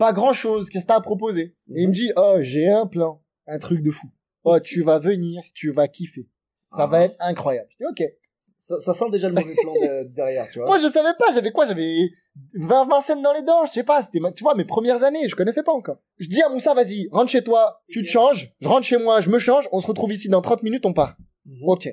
pas 0.00 0.12
grand-chose, 0.12 0.69
qu'est-ce 0.70 0.87
que 0.87 0.88
t'as 0.88 0.97
à 0.97 1.00
proposer 1.00 1.55
Et 1.76 1.82
il 1.82 1.88
me 1.88 1.94
dit 1.94 2.11
"Oh, 2.17 2.38
j'ai 2.41 2.69
un 2.69 2.87
plan, 2.88 3.23
un 3.47 3.58
truc 3.58 3.82
de 3.82 3.91
fou. 3.93 4.08
Oh, 4.43 4.58
tu 4.58 4.82
vas 4.82 4.99
venir, 4.99 5.43
tu 5.55 5.70
vas 5.70 5.87
kiffer. 5.87 6.29
Ça 6.73 6.85
Ah. 6.85 6.87
va 6.88 7.02
être 7.05 7.14
incroyable." 7.20 7.69
Je 7.70 7.76
dis 7.76 7.87
"OK." 8.05 8.08
Ça, 8.58 8.79
ça 8.79 8.93
sent 8.93 9.08
déjà 9.11 9.29
le 9.29 9.35
mauvais 9.35 9.55
plan 9.55 9.73
de- 9.73 10.05
derrière, 10.14 10.47
tu 10.50 10.58
vois. 10.58 10.67
Moi, 10.69 10.79
je 10.79 10.87
savais 10.88 11.14
pas, 11.19 11.32
j'avais 11.32 11.50
quoi 11.50 11.67
J'avais 11.67 11.97
20, 12.55 12.87
20 12.88 13.00
scènes 13.00 13.23
dans 13.23 13.32
les 13.32 13.43
dents, 13.43 13.64
je 13.64 13.70
sais 13.70 13.85
pas, 13.85 14.02
c'était, 14.02 14.20
tu 14.35 14.43
vois, 14.43 14.55
mes 14.55 14.64
premières 14.67 15.02
années, 15.02 15.29
je 15.29 15.35
connaissais 15.35 15.62
pas 15.62 15.73
encore. 15.73 15.97
Je 16.19 16.29
dis 16.29 16.43
à 16.43 16.49
Moussa, 16.50 16.75
vas-y, 16.75 17.08
rentre 17.11 17.31
chez 17.31 17.43
toi, 17.43 17.82
tu 17.88 18.02
te 18.02 18.08
changes, 18.08 18.52
je 18.61 18.69
rentre 18.69 18.85
chez 18.87 18.99
moi, 18.99 19.20
je 19.23 19.31
me 19.31 19.38
change, 19.38 19.67
on 19.73 19.81
se 19.81 19.87
retrouve 19.87 20.12
ici 20.12 20.29
dans 20.29 20.43
30 20.43 20.62
minutes, 20.62 20.85
on 20.85 20.93
part. 20.93 21.17
Mhm. 21.47 21.62
Ok. 21.69 21.88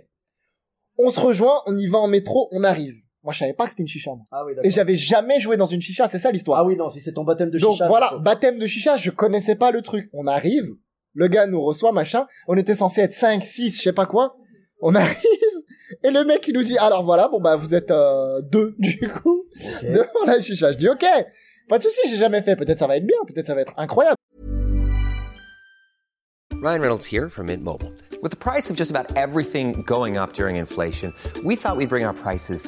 On 0.97 1.09
se 1.09 1.19
rejoint, 1.19 1.61
on 1.67 1.77
y 1.77 1.87
va 1.87 1.99
en 1.99 2.07
métro, 2.07 2.49
on 2.51 2.63
arrive. 2.63 2.95
Moi, 3.23 3.33
je 3.33 3.39
savais 3.39 3.53
pas 3.53 3.65
que 3.65 3.71
c'était 3.71 3.83
une 3.83 3.87
chicha, 3.87 4.11
moi. 4.11 4.25
Ah 4.31 4.45
oui. 4.45 4.53
Et 4.63 4.71
j'avais 4.71 4.95
jamais 4.95 5.39
joué 5.39 5.57
dans 5.57 5.65
une 5.65 5.81
chicha, 5.81 6.07
c'est 6.07 6.19
ça 6.19 6.31
l'histoire. 6.31 6.59
Ah 6.59 6.63
oui, 6.63 6.75
non, 6.77 6.87
si 6.87 7.01
c'est 7.01 7.13
ton 7.13 7.23
baptême 7.23 7.49
de 7.49 7.57
Donc 7.59 7.73
chicha. 7.73 7.87
voilà, 7.87 8.07
c'est 8.09 8.15
chaud. 8.15 8.21
baptême 8.21 8.57
de 8.59 8.67
chicha, 8.67 8.95
je 8.97 9.09
connaissais 9.11 9.55
pas 9.55 9.71
le 9.71 9.81
truc. 9.81 10.09
On 10.13 10.27
arrive, 10.27 10.65
le 11.13 11.27
gars 11.27 11.45
nous 11.47 11.61
reçoit, 11.61 11.91
machin, 11.91 12.25
on 12.47 12.55
était 12.55 12.75
censé 12.75 13.01
être 13.01 13.13
5, 13.13 13.43
6, 13.43 13.77
je 13.77 13.81
sais 13.81 13.93
pas 13.93 14.05
quoi. 14.05 14.37
On 14.81 14.93
arrive, 14.95 15.17
et 16.03 16.09
le 16.11 16.23
mec, 16.23 16.47
il 16.47 16.53
nous 16.53 16.63
dit, 16.63 16.77
alors 16.77 17.03
voilà, 17.03 17.27
bon 17.27 17.41
bah, 17.41 17.55
vous 17.55 17.73
êtes 17.75 17.91
euh, 17.91 18.41
deux, 18.43 18.75
du 18.79 19.09
coup, 19.09 19.43
Ok. 19.65 19.83
devant 19.91 20.25
la 20.25 20.39
chicha. 20.39 20.71
Je 20.71 20.77
dis, 20.77 20.87
ok, 20.87 21.03
pas 21.67 21.79
de 21.79 21.83
souci, 21.83 21.99
j'ai 22.09 22.17
jamais 22.17 22.43
fait, 22.43 22.55
peut-être 22.55 22.79
ça 22.79 22.87
va 22.87 22.95
être 22.97 23.05
bien, 23.05 23.17
peut-être 23.27 23.47
ça 23.47 23.55
va 23.55 23.61
être 23.61 23.73
incroyable. 23.77 24.15
Ryan 26.61 26.79
Reynolds 26.81 27.05
here 27.05 27.29
from 27.29 27.47
Mint 27.47 27.63
Mobile. 27.63 27.91
With 28.23 28.31
the 28.31 28.35
price 28.37 28.69
of 28.71 28.75
just 28.77 28.89
about 28.89 29.15
everything 29.15 29.83
going 29.85 30.17
up 30.17 30.33
during 30.33 30.55
inflation, 30.55 31.13
we 31.43 31.55
thought 31.55 31.77
we'd 31.77 31.89
bring 31.89 32.03
our 32.03 32.13
prices 32.15 32.67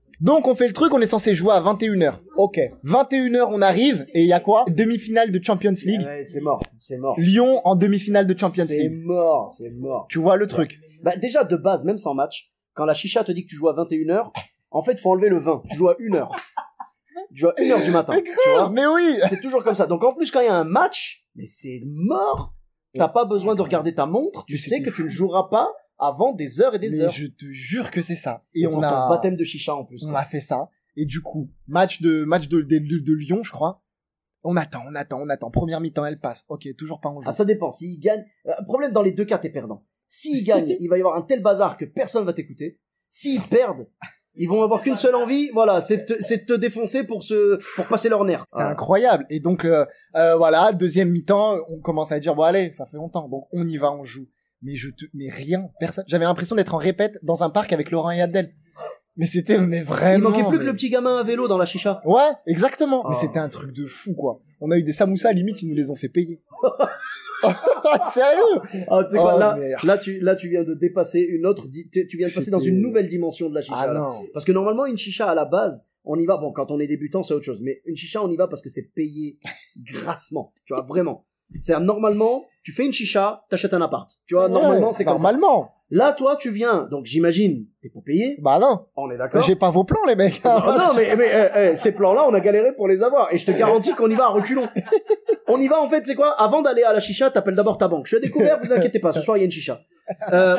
Donc 0.21 0.47
on 0.47 0.53
fait 0.53 0.67
le 0.67 0.73
truc, 0.73 0.93
on 0.93 1.01
est 1.01 1.07
censé 1.07 1.33
jouer 1.33 1.53
à 1.53 1.59
21h. 1.61 2.13
Ok. 2.37 2.59
21h, 2.85 3.47
on 3.49 3.61
arrive, 3.61 4.05
et 4.13 4.21
il 4.21 4.27
y 4.27 4.33
a 4.33 4.39
quoi? 4.39 4.65
Demi-finale 4.69 5.31
de 5.31 5.43
Champions 5.43 5.73
League. 5.83 6.01
Ouais, 6.05 6.23
c'est 6.23 6.41
mort, 6.41 6.61
c'est 6.77 6.97
mort. 6.97 7.15
Lyon 7.17 7.59
en 7.65 7.75
demi-finale 7.75 8.27
de 8.27 8.37
Champions 8.37 8.65
C'est 8.67 8.77
League. 8.77 9.03
mort, 9.03 9.51
c'est 9.57 9.71
mort. 9.71 10.05
Tu 10.09 10.19
vois 10.19 10.37
le 10.37 10.45
truc? 10.45 10.79
Bah, 11.03 11.17
déjà, 11.17 11.43
de 11.43 11.55
base, 11.57 11.83
même 11.85 11.97
sans 11.97 12.13
match, 12.13 12.51
quand 12.75 12.85
la 12.85 12.93
chicha 12.93 13.23
te 13.23 13.31
dit 13.31 13.43
que 13.45 13.49
tu 13.49 13.55
joues 13.55 13.69
à 13.69 13.73
21h, 13.73 14.31
en 14.69 14.83
fait, 14.83 14.99
faut 14.99 15.09
enlever 15.11 15.29
le 15.29 15.39
20. 15.39 15.63
Tu 15.71 15.75
joues 15.75 15.89
à 15.89 15.95
1h. 15.95 16.27
Tu 17.33 17.39
joues 17.41 17.47
à 17.49 17.53
1h 17.53 17.83
du 17.83 17.91
matin. 17.91 18.13
Mais 18.13 18.21
tu 18.21 18.29
vois? 18.31 18.55
grave, 18.57 18.71
mais 18.73 18.85
oui 18.85 19.17
C'est 19.29 19.41
toujours 19.41 19.63
comme 19.63 19.75
ça. 19.75 19.87
Donc, 19.87 20.03
en 20.03 20.13
plus, 20.13 20.29
quand 20.29 20.41
il 20.41 20.45
y 20.45 20.49
a 20.49 20.55
un 20.55 20.65
match, 20.65 21.25
mais 21.35 21.47
c'est 21.47 21.81
mort. 21.85 22.53
T'as 22.93 23.07
pas 23.07 23.25
besoin 23.25 23.55
de 23.55 23.61
regarder 23.61 23.95
ta 23.95 24.05
montre. 24.05 24.43
Tu 24.47 24.57
sais 24.57 24.81
que 24.83 24.89
tu 24.91 25.03
ne 25.03 25.09
joueras 25.09 25.47
pas 25.49 25.71
avant 26.01 26.33
des 26.33 26.59
heures 26.59 26.75
et 26.75 26.79
des 26.79 26.89
Mais 26.89 27.01
heures. 27.01 27.11
je 27.11 27.27
te 27.27 27.45
jure 27.51 27.91
que 27.91 28.01
c'est 28.01 28.15
ça. 28.15 28.43
Et, 28.55 28.61
Et 28.61 28.67
on 28.67 28.81
a... 28.81 29.07
baptême 29.07 29.35
de 29.37 29.43
chicha 29.43 29.73
en 29.75 29.85
plus. 29.85 30.03
on 30.05 30.13
a 30.15 30.25
fait 30.25 30.39
ça. 30.41 30.69
Et 30.97 31.05
du 31.05 31.21
coup, 31.21 31.49
match 31.67 32.01
de 32.01 32.23
match 32.25 32.49
de, 32.49 32.59
de, 32.61 32.79
de- 32.79 32.99
de 33.03 33.13
Lyon, 33.13 33.43
je 33.43 33.51
crois. 33.51 33.81
On 34.43 34.57
attend, 34.57 34.81
on 34.89 34.95
attend, 34.95 35.19
on 35.21 35.29
attend. 35.29 35.51
Première 35.51 35.79
mi-temps, 35.79 36.03
elle 36.05 36.19
passe. 36.19 36.45
Ok, 36.49 36.67
toujours 36.77 36.99
pas 36.99 37.09
en 37.09 37.21
jeu. 37.21 37.27
Ah, 37.29 37.31
ça 37.31 37.45
dépend. 37.45 37.69
S'il 37.71 37.99
gagne, 37.99 38.25
euh, 38.47 38.51
problème 38.65 38.91
dans 38.91 39.03
les 39.03 39.11
deux 39.11 39.23
cas, 39.25 39.37
t'es 39.37 39.51
perdant. 39.51 39.85
S'ils 40.07 40.43
gagnent, 40.45 40.75
il 40.79 40.87
va 40.89 40.97
y 40.97 41.01
avoir 41.01 41.15
un 41.15 41.21
tel 41.21 41.41
bazar 41.43 41.77
que 41.77 41.85
personne 41.85 42.25
va 42.25 42.33
t'écouter. 42.33 42.79
S'ils 43.09 43.41
perdent, 43.41 43.87
ils 44.35 44.47
vont 44.49 44.63
avoir 44.63 44.81
qu'une 44.81 44.97
seule 44.97 45.15
envie, 45.15 45.49
voilà, 45.53 45.79
c'est 45.81 45.97
de, 45.97 46.15
te- 46.15 46.21
c'est 46.23 46.37
de 46.39 46.45
te 46.45 46.53
défoncer 46.53 47.03
pour 47.03 47.21
se, 47.23 47.59
pour 47.75 47.85
passer 47.87 48.09
leur 48.09 48.23
nerf. 48.25 48.43
C'était 48.49 48.63
incroyable. 48.63 49.25
Et 49.29 49.39
donc, 49.39 49.63
euh, 49.65 49.85
euh, 50.15 50.35
voilà, 50.37 50.71
deuxième 50.73 51.11
mi-temps, 51.11 51.57
on 51.67 51.79
commence 51.79 52.11
à 52.11 52.19
dire, 52.19 52.33
bon 52.35 52.43
allez, 52.43 52.71
ça 52.73 52.85
fait 52.85 52.97
longtemps. 52.97 53.29
Donc, 53.29 53.47
on 53.51 53.67
y 53.67 53.77
va, 53.77 53.91
on 53.93 54.03
joue. 54.03 54.27
Mais 54.61 54.75
je 54.75 54.89
te, 54.89 55.05
mais 55.13 55.29
rien, 55.29 55.69
personne. 55.79 56.03
J'avais 56.07 56.25
l'impression 56.25 56.55
d'être 56.55 56.73
en 56.75 56.77
répète 56.77 57.17
dans 57.23 57.43
un 57.43 57.49
parc 57.49 57.73
avec 57.73 57.89
Laurent 57.91 58.11
et 58.11 58.21
Abdel. 58.21 58.53
Mais 59.17 59.25
c'était, 59.25 59.57
mais 59.57 59.79
Il 59.79 59.83
vraiment. 59.83 60.29
manquait 60.29 60.47
plus 60.47 60.59
que 60.59 60.63
le 60.63 60.73
petit 60.73 60.89
gamin 60.89 61.17
à 61.19 61.23
vélo 61.23 61.47
dans 61.47 61.57
la 61.57 61.65
chicha. 61.65 62.01
Ouais, 62.05 62.29
exactement. 62.47 63.03
Mais 63.09 63.15
Oh. 63.17 63.19
c'était 63.19 63.39
un 63.39 63.49
truc 63.49 63.73
de 63.73 63.85
fou, 63.85 64.13
quoi. 64.15 64.39
On 64.61 64.71
a 64.71 64.77
eu 64.77 64.83
des 64.83 64.93
samoussas, 64.93 65.33
limite, 65.33 65.61
ils 65.61 65.67
nous 65.67 65.75
les 65.75 65.89
ont 65.91 65.95
fait 65.95 66.07
payer. 66.09 66.41
Sérieux? 68.13 68.85
Ah, 68.89 69.03
tu 69.03 69.11
sais 69.11 69.17
quoi, 69.17 69.33
Oh, 69.35 69.39
là, 69.39 69.55
mais- 69.57 69.71
là, 69.83 69.97
tu, 69.97 70.19
là, 70.19 70.35
tu 70.35 70.47
viens 70.49 70.63
de 70.63 70.73
dépasser 70.75 71.19
une 71.21 71.45
autre, 71.45 71.67
di- 71.67 71.89
tu 71.89 72.17
viens 72.17 72.27
de 72.29 72.33
passer 72.33 72.51
dans 72.51 72.59
une 72.59 72.79
nouvelle 72.79 73.07
dimension 73.07 73.49
de 73.49 73.55
la 73.55 73.61
chicha. 73.61 73.75
Ah 73.79 73.93
non. 73.93 74.23
Parce 74.33 74.45
que 74.45 74.51
normalement, 74.51 74.85
une 74.85 74.97
chicha 74.97 75.29
à 75.29 75.35
la 75.35 75.45
base, 75.45 75.85
on 76.03 76.17
y 76.17 76.25
va, 76.25 76.37
bon, 76.37 76.51
quand 76.51 76.71
on 76.71 76.79
est 76.79 76.87
débutant, 76.87 77.23
c'est 77.23 77.33
autre 77.33 77.45
chose, 77.45 77.59
mais 77.61 77.81
une 77.85 77.95
chicha, 77.97 78.23
on 78.23 78.29
y 78.29 78.37
va 78.37 78.47
parce 78.47 78.61
que 78.61 78.69
c'est 78.69 78.91
payé 78.93 79.39
grassement. 79.77 80.53
Tu 80.65 80.73
vois, 80.73 80.83
vraiment. 80.83 81.25
C'est-à-dire, 81.61 81.85
normalement, 81.85 82.45
tu 82.63 82.71
fais 82.71 82.85
une 82.85 82.93
chicha, 82.93 83.43
t'achètes 83.49 83.73
un 83.73 83.81
appart. 83.81 84.09
Tu 84.27 84.35
vois, 84.35 84.49
normalement, 84.49 84.91
c'est 84.91 85.03
comme 85.03 85.17
ça. 85.17 85.23
Normalement. 85.23 85.71
Là, 85.93 86.13
toi, 86.13 86.37
tu 86.37 86.51
viens, 86.51 86.87
donc 86.89 87.05
j'imagine, 87.05 87.65
t'es 87.81 87.89
pas 87.89 87.99
payé, 88.05 88.37
Bah 88.41 88.59
non. 88.59 88.85
on 88.95 89.11
est 89.11 89.17
d'accord 89.17 89.41
J'ai 89.41 89.57
pas 89.57 89.69
vos 89.71 89.83
plans, 89.83 89.99
les 90.07 90.15
mecs. 90.15 90.39
Ah 90.45 90.73
non, 90.77 90.93
mais, 90.95 91.13
mais 91.17 91.29
eh, 91.29 91.59
eh, 91.71 91.75
ces 91.75 91.93
plans-là, 91.93 92.23
on 92.29 92.33
a 92.33 92.39
galéré 92.39 92.73
pour 92.77 92.87
les 92.87 93.03
avoir. 93.03 93.33
Et 93.33 93.37
je 93.37 93.45
te 93.45 93.51
garantis 93.51 93.91
qu'on 93.93 94.09
y 94.09 94.15
va 94.15 94.25
à 94.25 94.29
reculons. 94.29 94.69
on 95.47 95.59
y 95.59 95.67
va, 95.67 95.81
en 95.81 95.89
fait, 95.89 96.05
c'est 96.05 96.15
quoi? 96.15 96.31
Avant 96.41 96.61
d'aller 96.61 96.83
à 96.83 96.93
la 96.93 97.01
chicha, 97.01 97.29
t'appelles 97.29 97.55
d'abord 97.55 97.77
ta 97.77 97.89
banque. 97.89 98.05
Je 98.05 98.15
suis 98.15 98.17
à 98.17 98.19
découvert, 98.21 98.59
vous 98.63 98.71
inquiétez 98.71 98.99
pas, 98.99 99.11
ce 99.11 99.19
soir, 99.19 99.35
il 99.35 99.41
y 99.41 99.43
a 99.43 99.45
une 99.45 99.51
chicha. 99.51 99.81
Euh, 100.31 100.57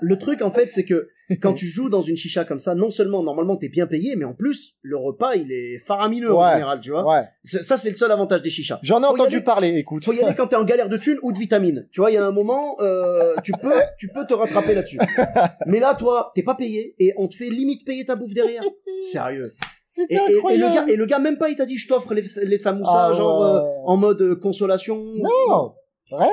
le 0.00 0.18
truc 0.18 0.42
en 0.42 0.50
fait, 0.50 0.66
c'est 0.72 0.84
que 0.84 1.08
quand 1.42 1.54
tu 1.54 1.66
joues 1.66 1.88
dans 1.90 2.02
une 2.02 2.16
chicha 2.16 2.44
comme 2.44 2.60
ça, 2.60 2.74
non 2.76 2.88
seulement 2.90 3.22
normalement 3.22 3.56
t'es 3.56 3.68
bien 3.68 3.86
payé, 3.88 4.14
mais 4.16 4.24
en 4.24 4.32
plus 4.34 4.76
le 4.82 4.96
repas 4.96 5.34
il 5.34 5.50
est 5.50 5.78
faramineux 5.78 6.32
en 6.32 6.52
général, 6.52 6.80
tu 6.80 6.90
vois. 6.90 7.04
Ouais. 7.04 7.24
Ça 7.44 7.76
c'est 7.76 7.90
le 7.90 7.96
seul 7.96 8.12
avantage 8.12 8.42
des 8.42 8.50
chichas. 8.50 8.78
J'en 8.82 9.00
ai 9.00 9.06
Faut 9.06 9.14
entendu 9.14 9.36
aller- 9.36 9.44
parler, 9.44 9.68
écoute. 9.76 10.04
Faut 10.04 10.12
y 10.12 10.20
aller 10.22 10.36
quand 10.36 10.46
t'es 10.46 10.56
en 10.56 10.64
galère 10.64 10.88
de 10.88 10.96
thunes 10.96 11.18
ou 11.22 11.32
de 11.32 11.38
vitamines. 11.38 11.88
Tu 11.92 12.00
vois, 12.00 12.10
il 12.12 12.14
y 12.14 12.16
a 12.16 12.24
un 12.24 12.30
moment, 12.30 12.76
euh, 12.80 13.34
tu 13.42 13.52
peux, 13.60 13.72
tu 13.98 14.08
peux 14.08 14.24
te 14.26 14.34
rattraper 14.34 14.74
là-dessus. 14.74 14.98
Mais 15.66 15.80
là, 15.80 15.94
toi, 15.96 16.30
t'es 16.36 16.42
pas 16.44 16.54
payé 16.54 16.94
et 16.98 17.12
on 17.16 17.26
te 17.28 17.34
fait 17.34 17.48
limite 17.50 17.84
payer 17.84 18.04
ta 18.04 18.14
bouffe 18.14 18.32
derrière. 18.34 18.62
Sérieux. 19.12 19.52
Et, 20.10 20.14
et- 20.14 20.16
et 20.16 20.56
le 20.58 20.74
gars, 20.74 20.84
et 20.88 20.96
le 20.96 21.06
gars 21.06 21.18
même 21.18 21.38
pas, 21.38 21.48
il 21.48 21.56
t'a 21.56 21.64
dit, 21.66 21.76
je 21.78 21.88
t'offre 21.88 22.12
les, 22.14 22.22
les 22.44 22.58
samoussas, 22.58 23.08
Ah 23.08 23.12
genre 23.14 23.42
euh, 23.42 23.60
en 23.86 23.96
mode 23.96 24.38
consolation. 24.40 24.96
Non, 25.16 25.72
rien. 26.12 26.28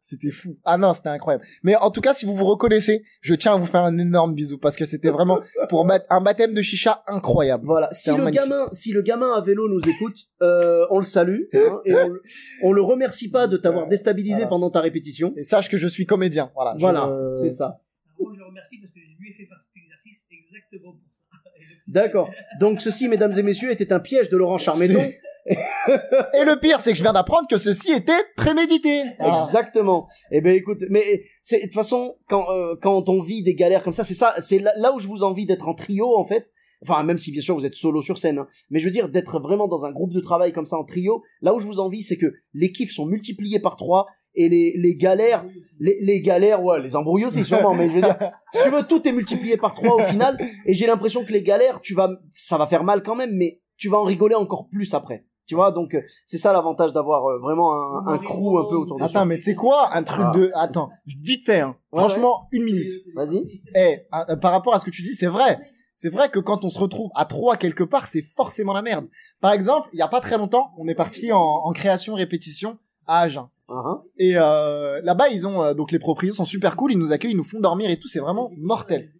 C'était 0.00 0.30
fou. 0.30 0.56
Ah 0.64 0.78
non, 0.78 0.92
c'était 0.94 1.08
incroyable. 1.08 1.44
Mais 1.64 1.74
en 1.76 1.90
tout 1.90 2.00
cas, 2.00 2.14
si 2.14 2.24
vous 2.24 2.34
vous 2.34 2.44
reconnaissez, 2.46 3.02
je 3.20 3.34
tiens 3.34 3.54
à 3.54 3.58
vous 3.58 3.66
faire 3.66 3.82
un 3.82 3.98
énorme 3.98 4.32
bisou 4.32 4.56
parce 4.56 4.76
que 4.76 4.84
c'était 4.84 5.10
vraiment 5.10 5.40
pour 5.68 5.84
un 5.90 6.20
baptême 6.20 6.54
de 6.54 6.62
chicha 6.62 7.02
incroyable. 7.08 7.64
Voilà. 7.66 7.88
C'est 7.90 8.10
Si 8.12 8.16
le 8.16 8.22
magnifique. 8.22 8.48
gamin, 8.48 8.68
si 8.72 8.92
le 8.92 9.02
gamin 9.02 9.32
à 9.34 9.40
vélo 9.40 9.68
nous 9.68 9.80
écoute, 9.88 10.16
euh, 10.40 10.86
on 10.90 10.98
le 10.98 11.04
salue 11.04 11.42
hein, 11.52 11.80
et 11.84 11.94
on, 11.94 12.08
le- 12.08 12.22
on 12.62 12.72
le 12.72 12.80
remercie 12.82 13.28
pas 13.30 13.48
de 13.48 13.56
t'avoir 13.56 13.88
déstabilisé 13.88 14.34
Voilà. 14.36 14.48
pendant 14.48 14.70
ta 14.70 14.80
répétition. 14.80 15.34
Et 15.36 15.42
sache 15.42 15.68
que 15.68 15.76
je 15.76 15.88
suis 15.88 16.06
comédien. 16.06 16.52
Voilà. 16.54 16.74
je- 16.76 16.80
Voilà, 16.80 17.32
c'est 17.40 17.50
ça. 17.50 17.80
Moi, 18.20 18.30
je 18.34 18.38
le 18.38 18.46
remercie 18.46 18.78
parce 18.80 18.92
que 18.92 19.00
je 19.00 19.20
lui 19.20 19.30
ai 19.30 19.34
fait 19.34 19.46
faire 19.46 19.58
cet 19.62 19.82
exercice 19.82 20.26
exactement 20.30 20.92
pour 20.92 21.12
ça. 21.12 21.24
D'accord. 21.88 22.30
Donc 22.60 22.80
ceci, 22.80 23.08
mesdames 23.08 23.32
et 23.36 23.42
messieurs, 23.42 23.72
était 23.72 23.92
un 23.92 24.00
piège 24.00 24.28
de 24.30 24.36
Laurent 24.36 24.58
Charméton. 24.58 25.02
Et 25.88 26.44
le 26.44 26.58
pire, 26.60 26.80
c'est 26.80 26.92
que 26.92 26.98
je 26.98 27.02
viens 27.02 27.12
d'apprendre 27.12 27.48
que 27.48 27.56
ceci 27.56 27.92
était 27.92 28.12
prémédité. 28.36 29.02
Voilà. 29.18 29.44
Exactement. 29.44 30.08
Eh 30.30 30.40
ben 30.40 30.54
écoute, 30.54 30.84
mais 30.90 31.24
de 31.50 31.62
toute 31.64 31.74
façon 31.74 32.16
quand 32.28 32.50
euh, 32.50 32.74
quand 32.80 33.08
on 33.08 33.20
vit 33.20 33.42
des 33.42 33.54
galères 33.54 33.82
comme 33.82 33.92
ça, 33.92 34.04
c'est 34.04 34.14
ça, 34.14 34.34
c'est 34.38 34.58
là, 34.58 34.72
là 34.76 34.92
où 34.92 35.00
je 35.00 35.08
vous 35.08 35.22
envie 35.22 35.46
d'être 35.46 35.68
en 35.68 35.74
trio 35.74 36.16
en 36.16 36.26
fait. 36.26 36.50
Enfin, 36.82 37.02
même 37.02 37.18
si 37.18 37.32
bien 37.32 37.40
sûr 37.40 37.56
vous 37.56 37.66
êtes 37.66 37.74
solo 37.74 38.02
sur 38.02 38.18
scène, 38.18 38.38
hein. 38.38 38.46
mais 38.70 38.78
je 38.78 38.84
veux 38.84 38.92
dire 38.92 39.08
d'être 39.08 39.40
vraiment 39.40 39.66
dans 39.66 39.84
un 39.84 39.90
groupe 39.90 40.12
de 40.12 40.20
travail 40.20 40.52
comme 40.52 40.66
ça 40.66 40.76
en 40.76 40.84
trio. 40.84 41.22
Là 41.42 41.52
où 41.54 41.58
je 41.58 41.66
vous 41.66 41.80
envie, 41.80 42.02
c'est 42.02 42.18
que 42.18 42.32
les 42.54 42.70
kiffs 42.70 42.92
sont 42.92 43.06
multipliés 43.06 43.58
par 43.58 43.76
trois 43.76 44.06
et 44.34 44.48
les 44.48 44.74
les 44.76 44.94
galères, 44.96 45.44
les, 45.80 45.98
les 46.00 46.20
galères, 46.20 46.62
ouais, 46.62 46.80
les 46.80 46.94
embrouilles 46.94 47.24
aussi 47.24 47.44
sûrement, 47.44 47.74
mais 47.74 47.88
je 47.88 47.94
veux 47.96 48.02
dire, 48.02 48.16
si 48.54 48.62
tu 48.62 48.70
veux, 48.70 48.86
tout 48.86 49.06
est 49.08 49.12
multiplié 49.12 49.56
par 49.56 49.74
trois 49.74 49.96
au 49.96 50.06
final. 50.06 50.38
Et 50.66 50.74
j'ai 50.74 50.86
l'impression 50.86 51.24
que 51.24 51.32
les 51.32 51.42
galères, 51.42 51.80
tu 51.80 51.94
vas, 51.94 52.10
ça 52.32 52.56
va 52.58 52.66
faire 52.68 52.84
mal 52.84 53.02
quand 53.02 53.16
même, 53.16 53.34
mais 53.34 53.60
tu 53.76 53.88
vas 53.88 53.98
en 53.98 54.04
rigoler 54.04 54.34
encore 54.34 54.68
plus 54.68 54.94
après. 54.94 55.24
Tu 55.48 55.54
vois, 55.54 55.72
donc 55.72 55.94
euh, 55.94 56.02
c'est 56.26 56.38
ça 56.38 56.52
l'avantage 56.52 56.92
d'avoir 56.92 57.24
euh, 57.26 57.38
vraiment 57.38 57.72
un, 57.74 58.06
un 58.06 58.18
crew 58.18 58.58
un 58.58 58.68
peu 58.68 58.76
autour 58.76 58.98
de 58.98 59.04
Attends, 59.04 59.24
mais 59.26 59.36
tu 59.36 59.44
sais 59.44 59.54
quoi 59.54 59.88
Un 59.94 60.02
truc 60.02 60.26
Ah. 60.28 60.32
de... 60.36 60.50
Attends, 60.54 60.90
vite 61.06 61.44
fait, 61.46 61.62
hein. 61.62 61.74
Ouais, 61.90 62.00
Franchement, 62.00 62.48
une 62.52 62.64
minute. 62.64 62.92
Vas-y. 63.16 63.62
Eh, 63.74 64.06
euh, 64.30 64.36
par 64.36 64.52
rapport 64.52 64.74
à 64.74 64.78
ce 64.78 64.84
que 64.84 64.90
tu 64.90 65.02
dis, 65.02 65.14
c'est 65.14 65.26
vrai. 65.26 65.58
C'est 65.96 66.10
vrai 66.10 66.28
que 66.28 66.38
quand 66.38 66.64
on 66.64 66.70
se 66.70 66.78
retrouve 66.78 67.10
à 67.16 67.24
trois 67.24 67.56
quelque 67.56 67.82
part, 67.82 68.06
c'est 68.06 68.22
forcément 68.36 68.72
la 68.74 68.82
merde. 68.82 69.06
Par 69.40 69.52
exemple, 69.52 69.88
il 69.94 69.98
y 69.98 70.02
a 70.02 70.06
pas 70.08 70.20
très 70.20 70.36
longtemps, 70.38 70.70
on 70.78 70.86
est 70.86 70.94
parti 70.94 71.32
en, 71.32 71.40
en 71.40 71.72
création 71.72 72.14
répétition 72.14 72.78
à 73.06 73.22
Agen. 73.22 73.48
Uh-huh. 73.70 74.02
Et 74.18 74.34
euh, 74.36 75.00
là-bas, 75.02 75.28
ils 75.30 75.46
ont 75.46 75.62
euh, 75.62 75.74
donc 75.74 75.92
les 75.92 75.98
propriétaires 75.98 76.36
sont 76.36 76.44
super 76.44 76.76
cool, 76.76 76.92
ils 76.92 76.98
nous 76.98 77.12
accueillent, 77.12 77.32
ils 77.32 77.36
nous 77.36 77.42
font 77.42 77.58
dormir 77.60 77.90
et 77.90 77.98
tout, 77.98 78.06
c'est 78.06 78.20
vraiment 78.20 78.50
mortel. 78.58 79.10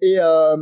Et 0.00 0.16
euh, 0.20 0.56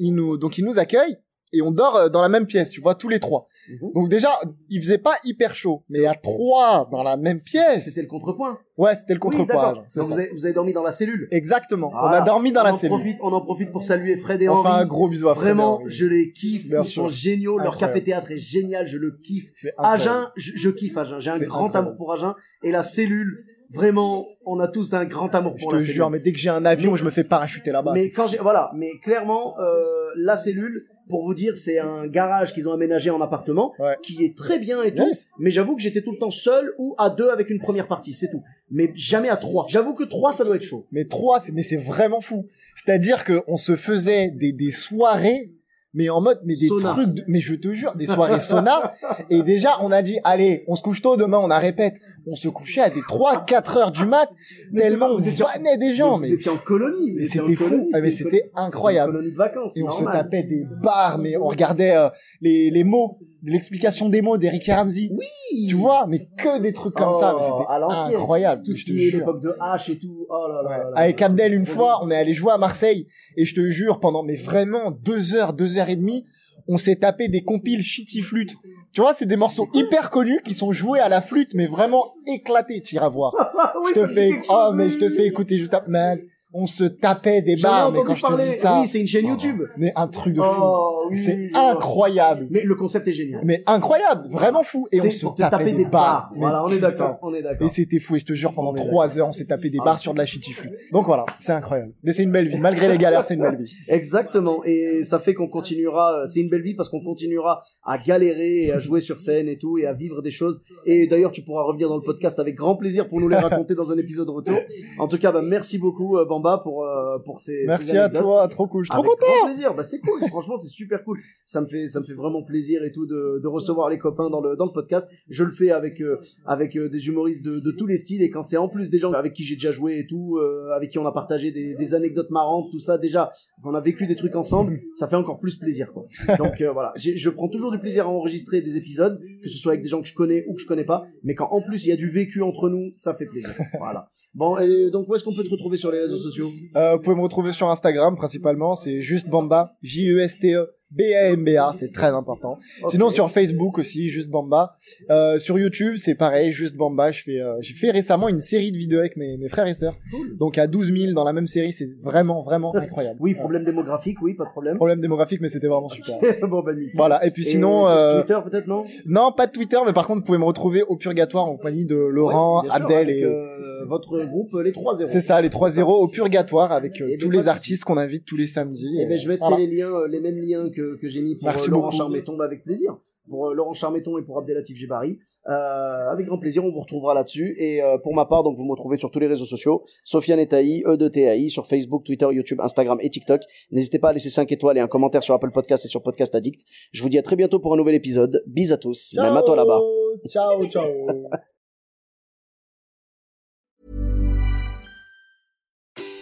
ils 0.00 0.12
nous 0.14 0.36
donc 0.36 0.58
ils 0.58 0.64
nous 0.64 0.78
accueillent 0.78 1.16
et 1.52 1.62
on 1.62 1.70
dort 1.70 1.96
euh, 1.96 2.08
dans 2.08 2.22
la 2.22 2.28
même 2.28 2.46
pièce, 2.46 2.70
tu 2.70 2.80
vois, 2.80 2.94
tous 2.94 3.08
les 3.08 3.20
trois. 3.20 3.48
Mhm. 3.70 3.92
Donc 3.94 4.08
déjà, 4.08 4.30
il 4.70 4.82
faisait 4.82 4.98
pas 4.98 5.14
hyper 5.24 5.54
chaud, 5.54 5.84
mais 5.88 6.04
à 6.06 6.14
trois 6.14 6.88
dans 6.90 7.02
la 7.04 7.16
même 7.16 7.38
pièce. 7.40 7.84
C'était 7.84 8.02
le 8.02 8.08
contrepoint. 8.08 8.58
Ouais, 8.76 8.96
c'était 8.96 9.14
le 9.14 9.20
Oui, 9.22 9.36
Donc 9.36 9.50
ça. 9.86 10.00
vous 10.02 10.12
avez, 10.12 10.30
vous 10.32 10.44
avez 10.46 10.54
dormi 10.54 10.72
dans 10.72 10.82
la 10.82 10.90
cellule. 10.90 11.28
Exactement. 11.30 11.92
on 11.94 12.06
a 12.06 12.20
dormi 12.22 12.50
dans 12.50 12.62
on 12.62 12.64
la 12.64 12.72
en 12.72 12.76
cellule. 12.76 12.96
Profite, 12.96 13.18
on 13.22 13.32
en 13.32 13.40
profite 13.40 13.70
pour 13.70 13.84
saluer 13.84 14.16
Fred 14.16 14.42
et 14.42 14.48
Enfin, 14.48 14.70
Henri. 14.70 14.82
un 14.82 14.86
gros 14.86 15.08
bisou 15.08 15.28
à 15.28 15.34
Fred 15.34 15.44
et 15.44 15.48
Vraiment, 15.52 15.74
Henri. 15.76 15.84
je 15.90 16.06
les 16.06 16.32
kiffe. 16.32 16.68
Bien 16.68 16.80
Ils 16.82 16.84
sûr. 16.86 17.02
sont 17.04 17.08
géniaux. 17.10 17.58
Leur 17.58 17.76
café 17.78 18.02
théâtre 18.02 18.32
est 18.32 18.36
génial. 18.38 18.88
Je 18.88 18.96
le 18.98 19.12
kiffe. 19.22 19.50
Agen, 19.78 20.28
je, 20.36 20.52
je 20.56 20.70
kiffe 20.70 20.96
Agen. 20.96 21.18
J'ai 21.20 21.30
un 21.30 21.38
grand 21.38 21.66
incroyable. 21.66 21.76
amour 21.78 21.96
pour 21.96 22.12
Agen. 22.14 22.34
Et 22.64 22.72
la 22.72 22.82
cellule, 22.82 23.38
vraiment, 23.70 24.26
on 24.44 24.58
a 24.58 24.66
tous 24.68 24.92
un 24.94 25.04
grand 25.04 25.32
amour 25.34 25.54
Je 25.56 25.62
pour 25.62 25.70
te 25.70 25.76
la 25.76 25.82
jure, 25.82 25.94
cellule. 25.94 26.10
mais 26.12 26.20
dès 26.20 26.32
que 26.32 26.38
j'ai 26.38 26.50
un 26.50 26.64
avion, 26.64 26.92
Mais- 26.92 26.98
je 26.98 27.04
me 27.04 27.10
fais 27.10 27.24
parachuter 27.24 27.70
là-bas. 27.70 27.92
mais 27.94 28.10
quand 28.10 28.26
j'ai, 28.26 28.38
voilà, 28.38 28.70
mais 28.74 28.90
clairement, 29.04 29.54
euh, 29.60 29.74
la 30.16 30.36
cellule, 30.36 30.84
pour 31.12 31.24
vous 31.24 31.34
dire, 31.34 31.56
c'est 31.56 31.78
un 31.78 32.06
garage 32.08 32.52
qu'ils 32.54 32.68
ont 32.68 32.72
aménagé 32.72 33.10
en 33.10 33.20
appartement, 33.20 33.72
Ouais. 33.78 33.96
qui 34.02 34.24
est 34.24 34.36
très 34.36 34.58
bien 34.58 34.82
et 34.82 34.92
tout. 34.94 35.06
Yes. 35.06 35.28
Mais 35.38 35.50
j'avoue 35.52 35.76
que 35.76 35.82
j'étais 35.82 36.02
tout 36.02 36.10
le 36.12 36.18
temps 36.18 36.30
seul 36.30 36.74
ou 36.78 36.94
à 36.98 37.08
deux 37.10 37.28
avec 37.30 37.48
une 37.50 37.60
première 37.60 37.86
partie, 37.86 38.12
c'est 38.14 38.30
tout. 38.30 38.42
Mais 38.70 38.90
jamais 38.96 39.28
à 39.28 39.36
trois. 39.36 39.66
J'avoue 39.68 39.94
que 39.94 40.04
trois, 40.04 40.32
ça 40.32 40.44
doit 40.44 40.56
être 40.56 40.62
chaud. 40.64 40.86
Mais 40.90 41.04
trois, 41.04 41.38
c'est, 41.38 41.52
mais 41.52 41.62
c'est 41.62 41.76
vraiment 41.76 42.20
fou. 42.20 42.48
C'est-à-dire 42.84 43.22
que 43.24 43.42
on 43.46 43.56
se 43.58 43.76
faisait 43.76 44.30
des, 44.30 44.52
des 44.52 44.70
soirées, 44.70 45.50
mais 45.94 46.08
en 46.08 46.20
mode, 46.20 46.40
mais 46.44 46.54
des 46.56 46.68
trucs, 46.68 46.82
de- 47.14 47.24
mais 47.28 47.40
je 47.40 47.54
te 47.54 47.72
jure, 47.72 47.94
des 47.94 48.06
soirées 48.06 48.40
sauna. 48.40 48.92
et 49.30 49.42
déjà, 49.42 49.76
on 49.82 49.92
a 49.92 50.02
dit, 50.02 50.18
allez, 50.24 50.64
on 50.68 50.74
se 50.74 50.82
couche 50.82 51.02
tôt 51.02 51.16
demain, 51.16 51.38
on 51.38 51.50
a 51.50 51.58
répète. 51.58 51.94
On 52.26 52.34
se 52.36 52.48
couchait 52.48 52.80
à 52.82 52.88
des 52.90 53.02
3, 53.08 53.44
4 53.44 53.76
heures 53.76 53.90
du 53.90 54.04
mat, 54.06 54.28
Mais 54.72 54.82
tellement 54.82 55.08
pas- 55.08 55.14
on 55.14 55.18
vous 55.18 55.42
en- 55.42 55.46
vannait 55.46 55.76
des 55.76 55.94
gens, 55.94 56.18
Mais 56.18 56.22
mais, 56.22 56.28
vous 56.28 56.34
étiez 56.40 56.50
en 56.52 56.56
colonie. 56.56 57.12
mais 57.14 57.24
étiez 57.24 57.40
en 57.40 57.46
c'était 57.46 57.56
fou. 57.64 57.90
Ah, 57.92 58.00
mais 58.00 58.10
c'était 58.10 58.50
incroyable. 58.54 59.10
une 59.10 59.16
colonie 59.16 59.32
de 59.32 59.36
vacances. 59.36 59.72
et 59.76 59.82
on 59.82 59.90
se 59.90 60.04
tapait 60.04 60.44
des 60.44 60.64
bars, 60.82 61.18
mais 61.18 61.36
on 61.36 61.48
regardait 61.48 61.96
euh, 61.96 62.08
les, 62.40 62.70
les 62.70 62.84
mots, 62.84 63.18
l'explication 63.50 64.08
des 64.08 64.22
mots 64.22 64.38
d'Eric 64.38 64.66
Ramsey. 64.68 65.10
Oui. 65.12 65.66
Tu 65.68 65.74
vois, 65.74 66.06
mais 66.08 66.28
que 66.38 66.60
des 66.60 66.72
trucs 66.72 66.94
comme 66.94 67.12
ça, 67.14 67.36
Oh, 67.36 67.40
c'était 67.40 68.14
incroyable. 68.16 68.62
Tout 68.64 68.72
ce 68.72 68.84
qui 68.84 69.06
est 69.08 69.10
l'époque 69.10 69.40
de 69.42 69.56
H 69.60 69.90
et 69.92 69.98
tout. 69.98 70.26
Oh 70.30 70.46
là 70.48 70.62
là 70.62 70.68
Ouais. 70.70 70.78
là 70.78 70.90
là. 70.90 70.96
Avec 70.96 71.20
Abdel, 71.22 71.52
une 71.54 71.66
fois, 71.66 71.98
on 72.02 72.10
est 72.10 72.16
allé 72.16 72.34
jouer 72.34 72.52
à 72.52 72.58
Marseille, 72.58 73.06
et 73.36 73.44
je 73.44 73.54
te 73.54 73.68
jure, 73.70 74.00
pendant, 74.00 74.22
mais 74.22 74.36
vraiment, 74.36 74.90
deux 74.90 75.34
heures, 75.34 75.52
deux 75.52 75.78
heures 75.78 75.88
et 75.90 75.96
demie, 75.96 76.24
on 76.68 76.76
s'est 76.76 76.96
tapé 76.96 77.28
des 77.28 77.42
compiles 77.42 77.82
shitty 77.82 78.20
flûte. 78.22 78.54
Tu 78.94 79.00
vois, 79.00 79.14
c'est 79.14 79.26
des 79.26 79.36
morceaux 79.36 79.68
hyper 79.74 80.10
connus 80.10 80.40
qui 80.44 80.54
sont 80.54 80.70
joués 80.72 81.00
à 81.00 81.08
la 81.08 81.20
flûte, 81.22 81.54
mais 81.54 81.66
vraiment 81.66 82.12
éclatés, 82.26 82.80
t'iras 82.80 83.08
voir. 83.08 83.32
Oui, 83.82 83.92
je 83.96 84.00
te 84.00 84.06
fais, 84.06 84.30
oh, 84.48 84.70
mais 84.74 84.90
je 84.90 84.98
te 84.98 85.08
fais 85.08 85.26
écouter 85.26 85.58
juste 85.58 85.74
après. 85.74 86.22
On 86.54 86.66
se 86.66 86.84
tapait 86.84 87.40
des 87.40 87.56
bars, 87.56 87.90
mais 87.90 88.00
quand 88.04 88.14
je 88.14 88.22
te 88.26 88.40
dis 88.42 88.52
ça, 88.54 88.80
Oui, 88.82 88.86
c'est 88.86 89.00
une 89.00 89.06
chaîne 89.06 89.26
YouTube. 89.26 89.62
mais 89.78 89.90
un 89.96 90.06
truc 90.06 90.34
de 90.34 90.42
fou. 90.42 90.60
Oh, 90.62 91.01
oui, 91.12 91.18
c'est 91.18 91.36
oui, 91.36 91.50
incroyable. 91.54 92.46
Mais 92.50 92.62
le 92.62 92.74
concept 92.74 93.06
est 93.08 93.12
génial. 93.12 93.40
Mais 93.44 93.62
incroyable, 93.66 94.28
vraiment 94.30 94.62
fou. 94.62 94.86
Et 94.92 95.00
on 95.00 95.10
se 95.10 95.26
tapait 95.36 95.72
des 95.72 95.84
bars. 95.84 96.30
Mais 96.34 96.40
Voilà, 96.40 96.64
on 96.64 96.68
est 96.68 96.78
d'accord. 96.78 97.18
On 97.22 97.32
est 97.34 97.38
Et 97.38 97.42
d'accord. 97.42 97.70
c'était 97.70 97.98
fou, 98.00 98.16
et 98.16 98.18
je 98.18 98.26
te 98.26 98.32
jure, 98.34 98.52
pendant 98.52 98.72
trois 98.74 99.18
heures, 99.18 99.28
on 99.28 99.32
s'est 99.32 99.46
tapé 99.46 99.70
des 99.70 99.78
Ah. 99.80 99.84
bars 99.84 99.98
sur 99.98 100.12
de 100.12 100.18
la 100.18 100.26
shitty 100.26 100.52
flûte. 100.52 100.72
Donc 100.92 101.06
voilà, 101.06 101.24
c'est 101.38 101.52
incroyable. 101.52 101.92
Mais 102.02 102.12
c'est 102.12 102.22
une 102.22 102.32
belle 102.32 102.48
vie. 102.48 102.58
Malgré 102.58 102.88
les 102.88 102.98
galères, 102.98 103.24
c'est 103.24 103.34
une 103.34 103.42
belle 103.42 103.56
vie. 103.62 103.72
Exactement. 103.88 104.62
Et 104.64 105.04
ça 105.04 105.18
fait 105.18 105.34
qu'on 105.34 105.48
continuera. 105.48 106.26
C'est 106.26 106.40
une 106.40 106.48
belle 106.48 106.62
vie 106.62 106.74
parce 106.74 106.88
qu'on 106.88 107.02
continuera 107.02 107.62
à 107.84 107.98
galérer 107.98 108.64
et 108.64 108.72
à 108.72 108.78
jouer 108.78 109.00
sur 109.00 109.20
scène 109.20 109.48
et 109.48 109.58
tout 109.58 109.78
et 109.78 109.86
à 109.86 109.92
vivre 109.92 110.22
des 110.22 110.30
choses. 110.30 110.62
Et 110.86 111.06
d'ailleurs, 111.06 111.32
tu 111.32 111.42
pourras 111.42 111.62
revenir 111.62 111.88
dans 111.88 111.96
le 111.96 112.02
podcast 112.02 112.38
avec 112.38 112.54
grand 112.54 112.76
plaisir 112.76 113.08
pour 113.08 113.20
nous 113.20 113.28
les 113.28 113.36
raconter 113.36 113.74
dans 113.74 113.90
un 113.92 113.98
épisode 113.98 114.28
retour. 114.30 114.58
En 114.98 115.08
tout 115.08 115.18
cas, 115.18 115.32
bah, 115.32 115.42
merci 115.42 115.78
beaucoup 115.78 116.16
euh, 116.18 116.24
Bamba 116.24 116.58
pour 116.62 116.84
euh, 116.84 117.18
pour 117.24 117.40
ces. 117.40 117.64
Merci 117.66 117.90
ces 117.90 117.96
à 117.98 118.08
toi, 118.08 118.46
trop 118.48 118.66
cool. 118.66 118.84
Je 118.84 118.90
suis 118.92 119.02
trop 119.02 119.08
content. 119.08 119.26
grand 119.38 119.46
plaisir. 119.46 119.74
Bah 119.74 119.82
c'est 119.82 120.00
cool. 120.00 120.20
Franchement, 120.28 120.56
c'est 120.56 120.68
super 120.68 121.01
cool. 121.04 121.18
Ça 121.46 121.60
me 121.60 121.66
fait 121.66 121.88
ça 121.88 122.00
me 122.00 122.04
fait 122.04 122.14
vraiment 122.14 122.42
plaisir 122.42 122.84
et 122.84 122.92
tout 122.92 123.06
de, 123.06 123.46
recevoir 123.46 123.90
les 123.90 123.98
copains 123.98 124.30
dans 124.30 124.40
le 124.40 124.56
dans 124.56 124.66
le 124.66 124.72
podcast. 124.72 125.08
Je 125.28 125.44
le 125.44 125.50
fais 125.50 125.70
avec 125.70 126.00
euh, 126.00 126.20
avec 126.46 126.76
euh, 126.76 126.88
des 126.88 127.06
humoristes 127.08 127.44
de, 127.44 127.70
tous 127.72 127.86
les 127.86 127.96
styles 127.96 128.22
et 128.22 128.30
quand 128.30 128.42
c'est 128.42 128.56
en 128.56 128.68
plus 128.68 128.90
des 128.90 128.98
gens 128.98 129.12
avec 129.12 129.34
qui 129.34 129.44
j'ai 129.44 129.56
déjà 129.56 129.72
joué 129.72 129.98
et 129.98 130.06
tout, 130.06 130.38
euh, 130.38 130.70
avec 130.74 130.90
qui 130.90 130.98
on 130.98 131.06
a 131.06 131.12
partagé 131.12 131.50
des, 131.52 131.94
anecdotes 131.94 132.30
marrantes, 132.30 132.70
tout 132.70 132.78
ça 132.78 132.96
déjà, 132.96 133.32
on 133.64 133.74
a 133.74 133.80
vécu 133.80 134.06
des 134.06 134.16
trucs 134.16 134.34
ensemble, 134.34 134.78
ça 134.94 135.08
fait 135.08 135.16
encore 135.16 135.38
plus 135.40 135.56
plaisir 135.56 135.92
quoi. 135.92 136.06
Donc 136.38 136.62
voilà, 136.72 136.92
je 136.96 137.30
prends 137.30 137.48
toujours 137.48 137.70
du 137.70 137.78
plaisir 137.78 138.06
à 138.06 138.08
enregistrer 138.08 138.62
des 138.62 138.76
épisodes, 138.76 139.20
que 139.42 139.48
ce 139.48 139.58
soit 139.58 139.72
avec 139.72 139.82
des 139.82 139.88
gens 139.88 140.00
que 140.00 140.08
je 140.08 140.14
connais 140.14 140.44
ou 140.48 140.54
que 140.54 140.60
je 140.60 140.66
connais 140.66 140.84
pas, 140.84 141.04
mais 141.22 141.34
quand 141.34 141.48
en 141.50 141.60
plus 141.60 141.84
il 141.86 141.90
y 141.90 141.92
a 141.92 141.96
du 141.96 142.08
vécu 142.08 142.42
entre 142.42 142.70
nous, 142.70 142.90
ça 142.94 143.14
fait 143.14 143.26
plaisir. 143.26 143.50
Voilà. 143.78 144.08
Bon, 144.34 144.56
et 144.58 144.90
donc 144.90 145.08
où 145.08 145.14
est-ce 145.14 145.24
qu'on 145.24 145.34
peut 145.34 145.44
te 145.44 145.50
retrouver 145.50 145.76
sur 145.76 145.90
les 145.90 146.00
réseaux 146.00 146.18
sociaux? 146.18 146.48
Euh, 146.76 146.96
vous 146.96 147.02
pouvez 147.02 147.16
me 147.16 147.22
retrouver 147.22 147.52
sur 147.52 147.68
Instagram 147.68 148.16
principalement, 148.16 148.74
c'est 148.74 149.02
juste 149.02 149.28
Bamba, 149.28 149.76
J-E-S-T-E. 149.82 150.68
B-A-M-B-A, 150.96 151.72
c'est 151.78 151.92
très 151.92 152.08
important. 152.08 152.58
Sinon 152.88 153.10
sur 153.10 153.30
Facebook 153.30 153.78
aussi, 153.78 154.08
juste 154.08 154.30
Bamba. 154.30 154.76
Euh, 155.10 155.38
sur 155.38 155.58
YouTube, 155.58 155.96
c'est 155.96 156.14
pareil, 156.14 156.52
juste 156.52 156.76
Bamba. 156.76 157.12
Je 157.12 157.22
fais, 157.22 157.40
euh, 157.40 157.56
j'ai 157.60 157.74
fait 157.74 157.90
récemment 157.90 158.28
une 158.28 158.40
série 158.40 158.72
de 158.72 158.76
vidéos 158.76 158.98
avec 159.00 159.16
mes, 159.16 159.36
mes 159.36 159.48
frères 159.48 159.66
et 159.66 159.74
sœurs. 159.74 159.96
Cool. 160.10 160.36
Donc 160.36 160.58
à 160.58 160.66
12 160.66 160.92
000 160.96 161.12
dans 161.12 161.24
la 161.24 161.32
même 161.32 161.46
série, 161.46 161.72
c'est 161.72 161.88
vraiment, 162.02 162.42
vraiment 162.42 162.74
incroyable. 162.76 163.16
Oui, 163.20 163.34
problème 163.34 163.64
démographique, 163.64 164.18
oui, 164.22 164.34
pas 164.34 164.44
de 164.44 164.50
problème. 164.50 164.76
Problème 164.76 165.00
démographique, 165.00 165.40
mais 165.40 165.48
c'était 165.48 165.68
vraiment 165.68 165.88
super. 165.88 166.16
bon, 166.48 166.62
bah, 166.62 166.74
nickel. 166.74 166.92
Voilà. 166.96 167.24
Et 167.26 167.30
puis 167.30 167.42
Et 167.42 167.52
sinon, 167.52 167.88
euh, 167.88 168.20
Twitter 168.22 168.38
peut-être 168.44 168.66
non? 168.66 168.82
Non, 169.06 169.32
pas 169.32 169.46
de 169.46 169.52
Twitter, 169.52 169.78
mais 169.86 169.92
par 169.92 170.06
contre, 170.06 170.20
vous 170.20 170.26
pouvez 170.26 170.38
me 170.38 170.44
retrouver 170.44 170.82
au 170.82 170.96
Purgatoire 170.96 171.46
en 171.46 171.56
compagnie 171.56 171.84
de 171.84 171.96
Laurent, 171.96 172.62
Ouais, 172.62 172.68
bien 172.68 172.76
sûr, 172.76 172.84
Abdel 172.84 173.10
et 173.10 173.24
euh, 173.24 173.84
votre 173.86 174.24
groupe 174.24 174.54
euh, 174.54 174.62
les 174.62 174.72
3-0. 174.72 175.06
c'est 175.06 175.20
ça, 175.20 175.40
les 175.40 175.48
3-0 175.48 175.82
au 175.82 176.08
Purgatoire 176.08 176.72
avec 176.72 177.00
euh, 177.00 177.16
tous 177.18 177.30
les 177.30 177.48
artistes 177.48 177.84
qu'on 177.84 177.96
invite 177.96 178.24
tous 178.24 178.36
les 178.36 178.46
samedis. 178.46 179.00
Et 179.00 179.06
ben 179.06 179.18
je 179.18 179.28
mettrai 179.28 179.48
Voilà. 179.48 179.64
les 179.64 179.76
liens, 179.76 179.92
euh, 179.92 180.08
les 180.08 180.20
mêmes 180.20 180.38
liens 180.38 180.70
que, 180.70 180.81
que 181.00 181.08
j'ai 181.08 181.22
mis 181.22 181.36
pour 181.36 181.48
Merci 181.48 181.68
euh, 181.68 181.70
Laurent 181.72 181.82
beaucoup. 181.86 181.96
Charméton, 181.96 182.36
bah, 182.36 182.44
avec 182.44 182.64
plaisir. 182.64 182.96
pour 183.28 183.48
euh, 183.48 183.54
Laurent 183.54 183.72
Charmeton 183.72 184.18
et 184.18 184.22
pour 184.22 184.38
Abdelatif 184.38 184.76
Gibari. 184.76 185.18
Euh, 185.48 186.08
avec 186.08 186.26
grand 186.26 186.38
plaisir, 186.38 186.64
on 186.64 186.70
vous 186.70 186.80
retrouvera 186.80 187.14
là-dessus. 187.14 187.54
Et 187.58 187.82
euh, 187.82 187.98
pour 187.98 188.14
ma 188.14 188.26
part, 188.26 188.42
donc 188.44 188.56
vous 188.56 188.64
me 188.64 188.70
retrouvez 188.70 188.96
sur 188.96 189.10
tous 189.10 189.18
les 189.18 189.26
réseaux 189.26 189.44
sociaux, 189.44 189.84
Sofiane 190.04 190.38
Etaï, 190.38 190.82
E 190.86 190.96
de 190.96 191.08
TAI, 191.08 191.48
sur 191.48 191.66
Facebook, 191.66 192.04
Twitter, 192.04 192.28
YouTube, 192.30 192.60
Instagram 192.60 192.98
et 193.00 193.10
TikTok. 193.10 193.42
N'hésitez 193.70 193.98
pas 193.98 194.10
à 194.10 194.12
laisser 194.12 194.30
5 194.30 194.50
étoiles 194.52 194.78
et 194.78 194.80
un 194.80 194.88
commentaire 194.88 195.22
sur 195.22 195.34
Apple 195.34 195.50
Podcast 195.50 195.84
et 195.84 195.88
sur 195.88 196.02
Podcast 196.02 196.34
Addict. 196.34 196.62
Je 196.92 197.02
vous 197.02 197.08
dis 197.08 197.18
à 197.18 197.22
très 197.22 197.36
bientôt 197.36 197.58
pour 197.58 197.74
un 197.74 197.76
nouvel 197.76 197.94
épisode. 197.94 198.42
Bis 198.46 198.72
à 198.72 198.76
tous, 198.76 199.14
même 199.16 199.36
à 199.36 199.42
toi 199.42 199.56
là-bas. 199.56 199.80
Ciao, 200.28 200.64
ciao. 200.66 200.86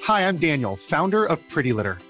Hi, 0.09 0.23
I'm 0.23 0.39
Daniel, 0.39 0.77
founder 0.77 1.25
of 1.25 1.39
Pretty 1.49 1.73
Litter. 1.73 2.10